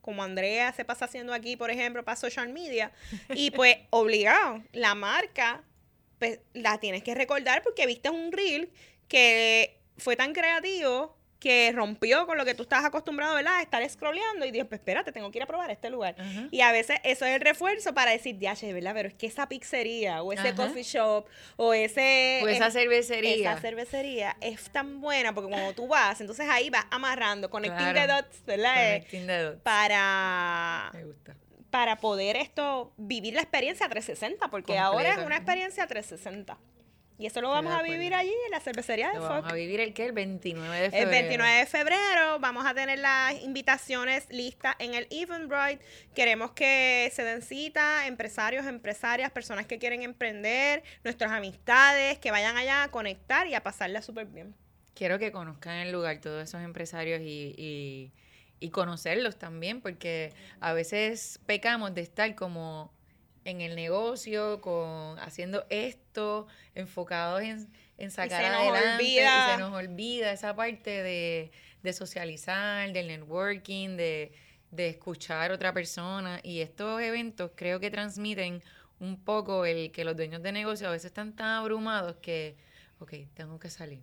como 0.02 0.24
Andrea 0.24 0.74
se 0.74 0.86
pasa 0.86 1.06
haciendo 1.06 1.34
aquí, 1.34 1.56
por 1.56 1.72
ejemplo, 1.72 2.04
para 2.04 2.18
social 2.18 2.50
media, 2.50 2.92
y 3.34 3.52
pues 3.52 3.78
obligado, 3.90 4.64
la 4.74 4.96
marca, 4.96 5.64
pues 6.20 6.40
la 6.54 6.80
tienes 6.80 7.04
que 7.04 7.16
recordar 7.16 7.64
porque 7.64 7.88
viste 7.88 8.10
un 8.10 8.32
reel 8.32 8.70
que 9.08 9.80
fue 9.98 10.16
tan 10.16 10.34
creativo 10.34 11.16
que 11.44 11.74
rompió 11.76 12.26
con 12.26 12.38
lo 12.38 12.46
que 12.46 12.54
tú 12.56 12.64
estabas 12.64 12.86
acostumbrado, 12.86 13.36
¿verdad? 13.36 13.58
A 13.58 13.62
estar 13.62 13.90
scrolleando 13.90 14.46
y 14.46 14.52
dices, 14.52 14.66
pues 14.66 14.80
espérate, 14.80 15.12
tengo 15.12 15.30
que 15.30 15.40
ir 15.40 15.44
a 15.44 15.46
probar 15.46 15.70
este 15.72 15.90
lugar. 15.90 16.16
Y 16.52 16.62
a 16.62 16.72
veces 16.72 17.00
eso 17.04 17.26
es 17.26 17.36
el 17.36 17.42
refuerzo 17.42 17.94
para 17.94 18.12
decir, 18.12 18.40
ya, 18.40 18.56
¿verdad? 18.62 18.94
Pero 18.94 19.10
es 19.10 19.14
que 19.14 19.28
esa 19.28 19.50
pizzería 19.50 20.24
o 20.24 20.32
ese 20.32 20.56
coffee 20.56 20.84
shop 20.84 21.26
o 21.58 21.74
ese... 21.74 22.40
O 22.44 22.48
esa 22.48 22.68
es- 22.68 22.74
cervecería. 22.74 23.52
esa 23.52 23.60
cervecería 23.60 24.38
es 24.40 24.70
tan 24.70 25.02
buena 25.02 25.34
porque 25.36 25.50
cuando 25.50 25.74
tú 25.74 25.86
vas, 25.88 26.22
entonces 26.22 26.48
ahí 26.50 26.70
vas 26.70 26.86
amarrando, 26.92 27.50
connecting 27.50 27.88
the 27.88 27.92
Claro. 27.94 28.14
dots, 28.22 28.46
¿verdad? 28.46 28.76
Eh, 28.78 29.00
Connecting 29.00 29.28
the 29.28 29.38
dots. 29.40 29.62
para, 29.64 30.92
Me 30.94 31.04
gusta. 31.04 31.36
para 31.70 31.98
poder 31.98 32.38
esto, 32.38 32.94
vivir 32.96 33.34
la 33.34 33.42
experiencia 33.42 33.90
360, 33.90 34.48
porque 34.50 34.78
ahora 34.80 35.10
es 35.10 35.18
una 35.18 35.36
experiencia 35.36 35.86
360. 35.88 36.58
Y 37.24 37.28
eso 37.28 37.40
lo 37.40 37.48
vamos 37.52 37.74
a 37.74 37.82
vivir 37.82 38.14
allí 38.14 38.34
en 38.48 38.52
la 38.52 38.60
cervecería 38.60 39.08
de 39.08 39.14
Lo 39.14 39.22
Foc. 39.22 39.30
vamos 39.30 39.52
a 39.54 39.56
vivir 39.56 39.80
el 39.80 39.94
que 39.94 40.06
el 40.06 40.12
29 40.12 40.78
de 40.78 40.86
El 40.88 40.92
febrero. 40.92 41.10
29 41.10 41.56
de 41.58 41.66
febrero 41.66 42.40
vamos 42.42 42.66
a 42.66 42.74
tener 42.74 43.00
las 43.00 43.42
invitaciones 43.42 44.28
listas 44.30 44.76
en 44.80 44.94
el 44.94 45.08
Eventbrite. 45.10 45.80
Queremos 46.14 46.52
que 46.52 47.10
se 47.14 47.24
den 47.24 47.42
cita, 47.42 48.08
empresarios, 48.08 48.66
empresarias, 48.66 49.32
personas 49.32 49.68
que 49.68 49.80
quieren 49.80 50.02
emprender, 50.02 50.84
nuestras 51.06 51.32
amistades, 51.32 52.20
que 52.20 52.30
vayan 52.30 52.58
allá 52.58 52.84
a 52.84 52.92
conectar 52.92 53.48
y 53.48 53.54
a 53.56 53.64
pasarla 53.64 54.02
súper 54.02 54.26
bien. 54.26 54.54
Quiero 54.94 55.18
que 55.18 55.32
conozcan 55.32 55.78
el 55.78 55.94
lugar 55.94 56.20
todos 56.20 56.44
esos 56.44 56.62
empresarios 56.62 57.22
y, 57.22 57.56
y, 57.58 58.12
y 58.60 58.70
conocerlos 58.72 59.38
también, 59.38 59.80
porque 59.80 60.34
a 60.60 60.74
veces 60.74 61.40
pecamos 61.46 61.96
de 61.96 62.02
estar 62.02 62.36
como 62.36 62.92
en 63.46 63.62
el 63.62 63.76
negocio, 63.76 64.62
con 64.62 65.20
haciendo 65.20 65.66
esto, 65.70 66.48
enfocados 66.76 67.42
en, 67.42 67.68
en 67.98 68.12
sacar 68.12 68.42
se 68.44 68.50
nos 68.50 68.60
adelante 68.60 68.96
olvida. 68.96 69.48
y 69.48 69.52
se 69.52 69.58
nos 69.58 69.74
olvida 69.74 70.32
esa 70.32 70.56
parte 70.56 71.04
de, 71.04 71.52
de 71.82 71.94
socializar, 71.94 72.92
del 72.94 73.08
networking, 73.08 73.98
de, 73.98 74.32
de 74.72 74.90
escuchar 74.90 75.52
a 75.52 75.56
otra 75.56 75.74
persona. 75.74 76.40
Y 76.44 76.62
estos 76.62 77.02
eventos 77.02 77.52
creo 77.56 77.80
que 77.80 77.92
transmiten 77.92 78.64
un 79.00 79.22
poco 79.22 79.66
el 79.66 79.92
que 79.92 80.06
los 80.06 80.16
dueños 80.16 80.42
de 80.42 80.52
negocio 80.52 80.88
a 80.88 80.92
veces 80.92 81.08
están 81.08 81.36
tan 81.36 81.48
abrumados 81.48 82.16
que, 82.22 82.56
ok, 83.00 83.14
tengo 83.34 83.60
que 83.60 83.70
salir, 83.70 84.00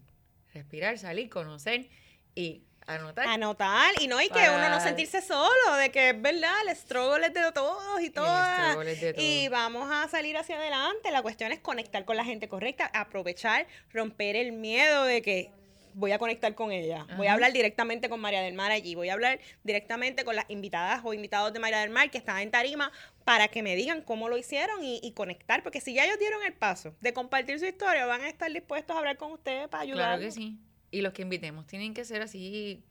respirar, 0.53 0.99
salir, 0.99 1.31
conocer 1.31 1.89
y 2.35 2.63
anotar. 2.87 3.27
Anotar 3.27 3.93
y 4.01 4.09
no, 4.09 4.21
y 4.21 4.29
que 4.29 4.49
uno 4.49 4.69
no 4.69 4.81
sentirse 4.81 5.23
solo, 5.23 5.77
de 5.79 5.91
que 5.91 6.11
es 6.11 6.23
verdad, 6.23 6.55
el 6.67 6.77
struggle 6.77 7.27
es 7.27 7.35
de 7.35 7.53
todos 7.53 8.01
y 8.01 8.11
todas. 8.11 8.77
de 8.79 9.15
Y 9.19 9.49
todos. 9.49 9.51
vamos 9.51 9.89
a 9.91 10.09
salir 10.09 10.37
hacia 10.37 10.57
adelante. 10.57 11.11
La 11.11 11.23
cuestión 11.23 11.53
es 11.53 11.61
conectar 11.61 12.05
con 12.05 12.17
la 12.17 12.25
gente 12.25 12.49
correcta, 12.49 12.91
aprovechar, 12.93 13.67
romper 13.93 14.37
el 14.37 14.53
miedo 14.53 15.05
de 15.05 15.23
que 15.23 15.53
voy 15.95 16.13
a 16.13 16.19
conectar 16.19 16.55
con 16.55 16.73
ella. 16.73 17.07
Voy 17.17 17.27
a 17.27 17.33
hablar 17.33 17.53
directamente 17.53 18.09
con 18.09 18.21
María 18.21 18.43
del 18.43 18.55
Mar 18.55 18.71
allí. 18.71 18.95
Voy 18.95 19.09
a 19.09 19.15
hablar 19.15 19.41
directamente 19.65 20.25
con 20.25 20.37
las 20.37 20.45
invitadas 20.49 21.01
o 21.05 21.13
invitados 21.13 21.53
de 21.53 21.59
María 21.59 21.81
del 21.81 21.91
Mar 21.91 22.11
que 22.11 22.19
están 22.19 22.39
en 22.39 22.51
tarima 22.51 22.93
para 23.25 23.49
que 23.49 23.63
me 23.63 23.77
digan 23.77 24.03
cómo 24.03 24.29
lo 24.29 24.39
hicieron 24.39 24.85
y, 24.85 25.01
y 25.03 25.13
conectar. 25.13 25.63
Porque 25.63 25.81
si 25.81 25.95
ya 25.95 26.05
ellos 26.05 26.19
dieron 26.19 26.43
el 26.45 26.53
paso 26.53 26.95
de 27.01 27.13
compartir 27.13 27.59
su 27.59 27.67
historia, 27.67 28.07
van 28.07 28.23
a 28.23 28.29
estar 28.29 28.51
dispuestos 28.53 28.95
a 28.95 28.99
hablar 28.99 29.17
con 29.17 29.33
ustedes 29.33 29.69
para 29.69 29.83
ayudar. 29.83 30.19
Claro 30.19 30.23
que 30.23 30.31
sí. 30.31 30.59
Y 30.91 31.03
los 31.03 31.13
que 31.13 31.23
invitemos 31.23 31.67
tienen 31.67 31.95
que 31.95 32.05
ser 32.05 32.23
así 32.23 32.83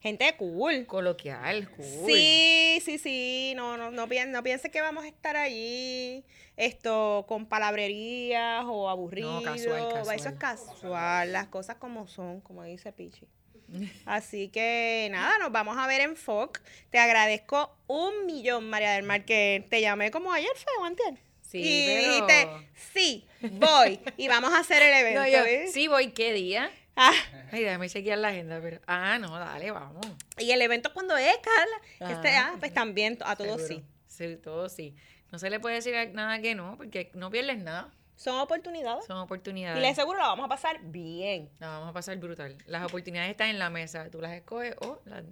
Gente 0.00 0.34
cool. 0.36 0.84
coloquial, 0.86 1.70
cool. 1.70 1.84
Sí, 2.06 2.80
sí, 2.84 2.98
sí, 2.98 3.52
no, 3.54 3.76
no, 3.76 3.92
no, 3.92 4.08
pien- 4.08 4.30
no 4.30 4.42
piense 4.42 4.68
que 4.70 4.80
vamos 4.80 5.04
a 5.04 5.08
estar 5.08 5.36
allí 5.36 6.24
esto 6.56 7.24
con 7.28 7.46
palabrerías 7.46 8.64
o 8.66 8.88
aburridos. 8.88 9.44
casual, 9.44 10.16
Eso 10.18 10.28
es 10.28 10.34
casual. 10.34 10.38
casual, 10.38 11.32
las 11.32 11.46
cosas 11.48 11.76
como 11.76 12.08
son, 12.08 12.40
como 12.40 12.64
dice 12.64 12.90
Pichi. 12.92 13.28
Así 14.04 14.48
que 14.48 15.06
nada, 15.12 15.38
nos 15.38 15.52
vamos 15.52 15.76
a 15.78 15.86
ver 15.86 16.00
en 16.00 16.16
FOC. 16.16 16.60
Te 16.90 16.98
agradezco 16.98 17.72
un 17.86 18.26
millón, 18.26 18.68
María 18.68 18.92
del 18.92 19.04
Mar, 19.04 19.24
que 19.24 19.64
te 19.70 19.80
llamé 19.80 20.10
como 20.10 20.32
ayer, 20.32 20.50
fue 20.56 20.86
antier. 20.86 21.14
Sí, 21.52 21.60
y 21.62 21.86
pero- 21.86 22.08
dijiste, 22.12 22.68
sí, 22.92 23.26
voy 23.52 24.00
y 24.16 24.28
vamos 24.28 24.52
a 24.52 24.58
hacer 24.60 24.82
el 24.82 24.94
evento. 25.06 25.20
No, 25.66 25.70
sí 25.72 25.86
voy, 25.88 26.12
¿qué 26.12 26.32
día? 26.32 26.70
Ah, 26.96 27.12
Ay, 27.50 27.62
déjame 27.62 27.88
chequear 27.88 28.18
la 28.18 28.28
agenda, 28.28 28.58
pero... 28.62 28.80
Ah, 28.86 29.18
no, 29.18 29.38
dale, 29.38 29.70
vamos. 29.70 30.04
y 30.38 30.50
el 30.50 30.60
evento 30.60 30.92
cuando 30.92 31.16
es, 31.16 31.34
Carla. 31.38 32.12
Este, 32.14 32.36
Ah, 32.36 32.54
pues 32.58 32.72
también 32.74 33.16
a 33.24 33.36
todos 33.36 33.62
Seguro. 33.62 33.68
sí. 33.68 33.82
Sí, 34.28 34.36
todos 34.36 34.72
sí. 34.72 34.94
No 35.30 35.38
se 35.38 35.48
le 35.48 35.58
puede 35.60 35.76
decir 35.76 35.94
nada 36.12 36.38
que 36.40 36.54
no, 36.54 36.76
porque 36.76 37.10
no 37.14 37.30
pierdes 37.30 37.58
nada. 37.58 37.90
Son 38.16 38.38
oportunidades. 38.38 39.06
Son 39.06 39.16
Y 39.18 39.20
oportunidades. 39.22 39.80
les 39.80 39.92
aseguro 39.92 40.18
la 40.18 40.26
vamos 40.28 40.44
a 40.44 40.48
pasar 40.48 40.80
bien. 40.82 41.50
La 41.60 41.68
vamos 41.68 41.88
a 41.88 41.92
pasar 41.94 42.16
brutal. 42.18 42.58
Las 42.66 42.84
oportunidades 42.84 43.30
están 43.30 43.48
en 43.48 43.58
la 43.58 43.70
mesa. 43.70 44.10
Tú 44.10 44.20
las 44.20 44.32
escoges 44.32 44.74
o 44.80 45.00
las 45.06 45.24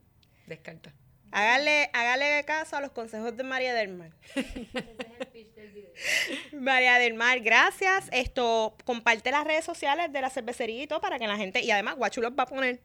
descartas. 0.47 0.95
Hágale, 1.31 1.91
hágale 1.93 2.43
caso 2.47 2.77
a 2.77 2.81
los 2.81 2.91
consejos 2.91 3.37
de 3.37 3.43
María 3.45 3.75
del 3.75 3.89
Mar. 3.91 4.11
María 6.53 6.99
del 6.99 7.15
Mar, 7.15 7.41
gracias. 7.41 8.09
Esto, 8.13 8.77
comparte 8.85 9.31
las 9.31 9.45
redes 9.45 9.65
sociales 9.65 10.13
de 10.13 10.21
la 10.21 10.31
cervecería 10.31 10.83
y 10.83 10.87
todo 10.87 11.01
para 11.01 11.19
que 11.19 11.27
la 11.27 11.37
gente, 11.37 11.61
y 11.63 11.71
además 11.71 11.97
Guachu 11.97 12.21
los 12.21 12.33
va 12.33 12.45
a 12.45 12.47
poner 12.47 12.81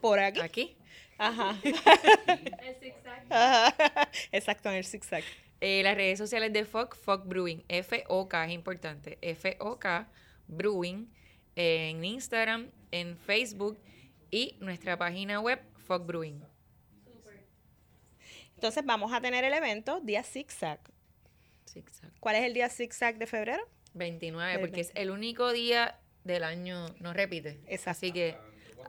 por 0.00 0.18
aquí. 0.18 0.40
Aquí. 0.40 0.76
Ajá. 1.18 1.56
El 1.64 2.74
zigzag. 2.80 3.26
Ajá. 3.30 4.08
Exacto, 4.32 4.68
en 4.68 4.76
el 4.76 4.84
zigzag. 4.84 5.22
Eh, 5.60 5.82
las 5.82 5.94
redes 5.94 6.18
sociales 6.18 6.52
de 6.52 6.64
FOC, 6.64 6.96
FOC 6.96 7.26
Brewing, 7.26 7.64
F-O-K 7.68 8.44
es 8.44 8.52
importante, 8.52 9.18
F-O-K 9.22 10.08
Brewing, 10.46 11.10
eh, 11.56 11.90
en 11.90 12.04
Instagram, 12.04 12.70
en 12.90 13.16
Facebook 13.16 13.78
y 14.30 14.56
nuestra 14.60 14.98
página 14.98 15.40
web, 15.40 15.62
FOC 15.86 16.06
Brewing. 16.06 16.42
Entonces 18.56 18.84
vamos 18.84 19.12
a 19.12 19.20
tener 19.20 19.44
el 19.44 19.54
evento 19.54 20.00
día 20.00 20.22
zigzag. 20.22 20.80
Zigzag. 21.68 22.10
¿Cuál 22.20 22.36
es 22.36 22.44
el 22.44 22.54
día 22.54 22.68
zigzag 22.68 23.18
de 23.18 23.26
febrero? 23.26 23.62
29, 23.94 24.54
El 24.54 24.60
porque 24.60 24.80
es 24.80 24.92
el 24.94 25.10
único 25.10 25.52
día 25.52 25.98
del 26.24 26.44
año, 26.44 26.86
no 27.00 27.12
repite. 27.12 27.60
Exacto. 27.66 27.90
Así 27.90 28.12
que 28.12 28.36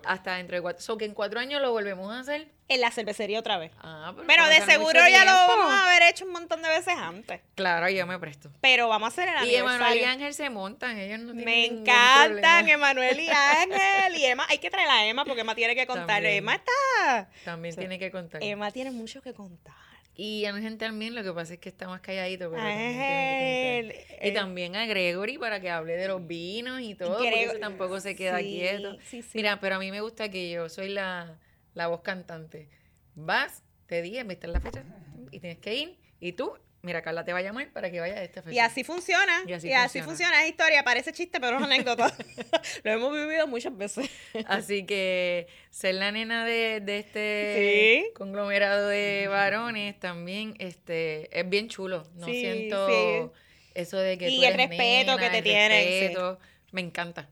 hasta 0.03 0.35
dentro 0.35 0.55
de 0.55 0.61
cuatro, 0.61 0.81
so 0.81 0.97
que 0.97 1.05
en 1.05 1.13
cuatro 1.13 1.39
años 1.39 1.61
lo 1.61 1.71
volvemos 1.71 2.11
a 2.13 2.19
hacer. 2.19 2.47
En 2.67 2.81
la 2.81 2.89
cervecería 2.89 3.39
otra 3.39 3.57
vez. 3.57 3.71
Ah, 3.79 4.11
pero 4.15 4.27
Pero 4.27 4.47
de 4.47 4.61
seguro 4.61 4.99
ya 5.07 5.23
lo 5.23 5.31
vamos 5.31 5.71
a 5.71 5.85
haber 5.85 6.03
hecho 6.09 6.25
un 6.25 6.31
montón 6.31 6.63
de 6.63 6.69
veces 6.69 6.95
antes. 6.97 7.41
Claro, 7.53 7.87
yo 7.89 8.07
me 8.07 8.17
presto. 8.17 8.51
Pero 8.61 8.87
vamos 8.87 9.07
a 9.07 9.09
hacer 9.09 9.29
el 9.37 9.49
Y 9.49 9.55
Emanuel 9.55 9.97
y. 9.99 10.03
Ángel 10.03 10.33
se 10.33 10.49
montan, 10.49 10.97
ellos 10.97 11.19
no 11.19 11.33
tienen 11.33 11.45
Me 11.45 11.65
encantan. 11.65 12.67
Emanuel 12.67 13.19
y 13.19 13.29
Ángel 13.29 14.15
y 14.15 14.25
Emma. 14.25 14.45
Hay 14.49 14.57
que 14.57 14.71
traer 14.71 14.89
a 14.89 15.05
Emma 15.05 15.25
porque 15.25 15.41
Emma 15.41 15.53
tiene 15.53 15.75
que 15.75 15.85
contar. 15.85 16.07
También. 16.07 16.35
Emma 16.35 16.55
está. 16.55 17.29
También 17.43 17.75
tiene 17.75 17.99
que 17.99 18.11
contar. 18.11 18.43
Emma 18.43 18.71
tiene 18.71 18.91
mucho 18.91 19.21
que 19.21 19.33
contar. 19.33 19.75
Y 20.17 20.45
Ángel 20.45 20.77
también, 20.77 21.13
lo 21.13 21.23
que 21.23 21.33
pasa 21.33 21.55
es 21.55 21.59
que 21.59 21.69
está 21.69 21.87
más 21.87 21.99
calladito, 21.99 22.49
pero 22.49 22.61
Ángel, 22.61 23.93
Y 24.21 24.31
también 24.33 24.75
a 24.75 24.85
Gregory 24.85 25.37
para 25.37 25.59
que 25.59 25.69
hable 25.69 25.97
de 25.97 26.07
los 26.07 26.25
vinos 26.25 26.79
y 26.81 26.95
todo, 26.95 27.17
porque 27.17 27.43
ese 27.43 27.59
tampoco 27.59 27.99
se 27.99 28.15
queda 28.15 28.39
sí, 28.39 28.45
quieto. 28.45 28.97
sí, 29.01 29.21
sí. 29.21 29.31
Mira, 29.35 29.59
pero 29.59 29.75
a 29.75 29.79
mí 29.79 29.91
me 29.91 30.01
gusta 30.01 30.29
que 30.29 30.49
yo 30.49 30.69
soy 30.69 30.89
la, 30.89 31.37
la 31.73 31.87
voz 31.87 32.01
cantante. 32.01 32.69
Vas, 33.15 33.63
te 33.87 34.01
dije, 34.01 34.23
viste 34.23 34.47
la 34.47 34.61
fecha 34.61 34.83
y 35.31 35.39
tienes 35.39 35.59
que 35.59 35.75
ir. 35.75 35.97
Y 36.19 36.31
tú, 36.33 36.53
mira, 36.85 37.01
Carla 37.01 37.25
te 37.25 37.33
va 37.33 37.39
a 37.39 37.41
llamar 37.41 37.69
para 37.73 37.91
que 37.91 37.99
vaya 37.99 38.15
a 38.15 38.23
esta 38.23 38.41
fecha. 38.41 38.55
Y 38.55 38.59
así 38.59 38.83
funciona. 38.83 39.41
Y 39.45 39.53
así 39.53 39.67
y 39.67 39.73
así 39.73 39.99
funciona. 39.99 40.05
funciona. 40.05 40.43
Es 40.43 40.49
historia, 40.51 40.83
parece 40.83 41.11
chiste, 41.11 41.39
pero 41.41 41.57
es 41.57 41.63
anécdota. 41.63 42.15
Lo 42.83 42.91
hemos 42.91 43.13
vivido 43.13 43.47
muchas 43.47 43.75
veces. 43.75 44.09
Así 44.45 44.85
que 44.85 45.47
ser 45.71 45.95
la 45.95 46.11
nena 46.11 46.45
de, 46.45 46.79
de 46.81 46.99
este 46.99 48.03
Sí. 48.05 48.13
conglomerado 48.13 48.87
de 48.87 49.27
varones 49.27 49.99
también 49.99 50.55
este, 50.59 51.37
es 51.37 51.49
bien 51.49 51.67
chulo. 51.67 52.07
No 52.15 52.27
Sí, 52.27 52.39
siento 52.39 52.87
sí. 52.87 53.31
eso 53.73 53.97
de 53.97 54.17
que 54.17 54.29
Y 54.29 54.37
tú 54.37 54.43
el 54.45 54.53
eres 54.53 54.69
respeto 54.69 55.17
nena, 55.17 55.17
que 55.17 55.29
te 55.29 55.41
tienen. 55.41 56.37
Me 56.71 56.81
encanta. 56.81 57.29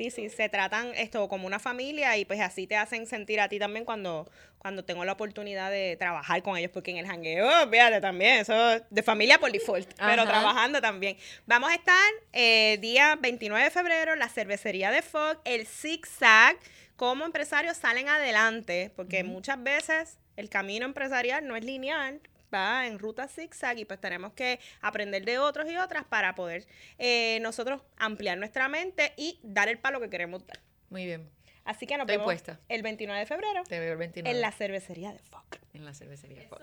Sí, 0.00 0.10
sí, 0.10 0.30
se 0.30 0.48
tratan 0.48 0.94
esto 0.96 1.28
como 1.28 1.46
una 1.46 1.58
familia 1.58 2.16
y 2.16 2.24
pues 2.24 2.40
así 2.40 2.66
te 2.66 2.74
hacen 2.74 3.06
sentir 3.06 3.38
a 3.38 3.50
ti 3.50 3.58
también 3.58 3.84
cuando, 3.84 4.26
cuando 4.56 4.82
tengo 4.82 5.04
la 5.04 5.12
oportunidad 5.12 5.70
de 5.70 5.94
trabajar 5.98 6.42
con 6.42 6.56
ellos, 6.56 6.70
porque 6.72 6.90
en 6.90 6.96
el 6.96 7.06
jangueo, 7.06 7.68
fíjate 7.70 8.00
también, 8.00 8.38
eso 8.38 8.70
es 8.72 8.82
de 8.88 9.02
familia 9.02 9.38
por 9.38 9.52
default, 9.52 9.92
pero 9.98 10.24
trabajando 10.24 10.80
también. 10.80 11.18
Vamos 11.44 11.70
a 11.70 11.74
estar 11.74 12.10
eh, 12.32 12.78
día 12.80 13.18
29 13.20 13.62
de 13.62 13.70
febrero, 13.70 14.16
la 14.16 14.30
cervecería 14.30 14.90
de 14.90 15.02
Fog, 15.02 15.38
el 15.44 15.66
Zigzag, 15.66 16.56
como 16.96 17.26
empresarios 17.26 17.76
salen 17.76 18.08
adelante, 18.08 18.92
porque 18.96 19.22
muchas 19.22 19.62
veces 19.62 20.16
el 20.38 20.48
camino 20.48 20.86
empresarial 20.86 21.46
no 21.46 21.56
es 21.56 21.64
lineal, 21.66 22.22
va 22.52 22.86
en 22.86 22.98
ruta 22.98 23.28
zigzag 23.28 23.78
y 23.78 23.84
pues 23.84 24.00
tenemos 24.00 24.32
que 24.32 24.58
aprender 24.80 25.24
de 25.24 25.38
otros 25.38 25.70
y 25.70 25.76
otras 25.76 26.04
para 26.04 26.34
poder 26.34 26.66
eh, 26.98 27.38
nosotros 27.42 27.82
ampliar 27.96 28.38
nuestra 28.38 28.68
mente 28.68 29.12
y 29.16 29.38
dar 29.42 29.68
el 29.68 29.78
palo 29.78 30.00
que 30.00 30.10
queremos 30.10 30.46
dar. 30.46 30.60
Muy 30.88 31.06
bien. 31.06 31.30
Así 31.64 31.86
que 31.86 31.94
nos 31.96 32.04
Estoy 32.04 32.14
vemos 32.16 32.24
puesta. 32.24 32.58
el 32.68 32.82
29 32.82 33.20
de 33.20 33.26
febrero 33.26 33.62
Te 33.68 33.78
veo 33.78 33.92
el 33.92 33.98
29 33.98 34.34
en 34.34 34.40
la 34.40 34.50
cervecería 34.50 35.12
de 35.12 35.18
Foc. 35.20 35.58
en 35.74 35.84
la 35.84 35.92
cervecería. 35.94 36.42
Fuck. 36.48 36.62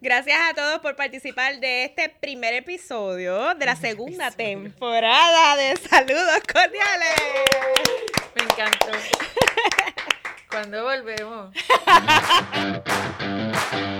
Gracias 0.00 0.38
a 0.50 0.54
todos 0.54 0.78
por 0.80 0.94
participar 0.96 1.58
de 1.58 1.84
este 1.84 2.08
primer 2.10 2.54
episodio 2.54 3.54
de 3.54 3.66
la 3.66 3.74
segunda 3.74 4.30
temporada 4.30 5.56
de 5.56 5.76
Saludos 5.76 6.40
Cordiales. 6.52 7.16
Me 8.36 8.42
encantó. 8.44 8.92
Cuando 10.50 10.84
volvemos. 10.84 11.52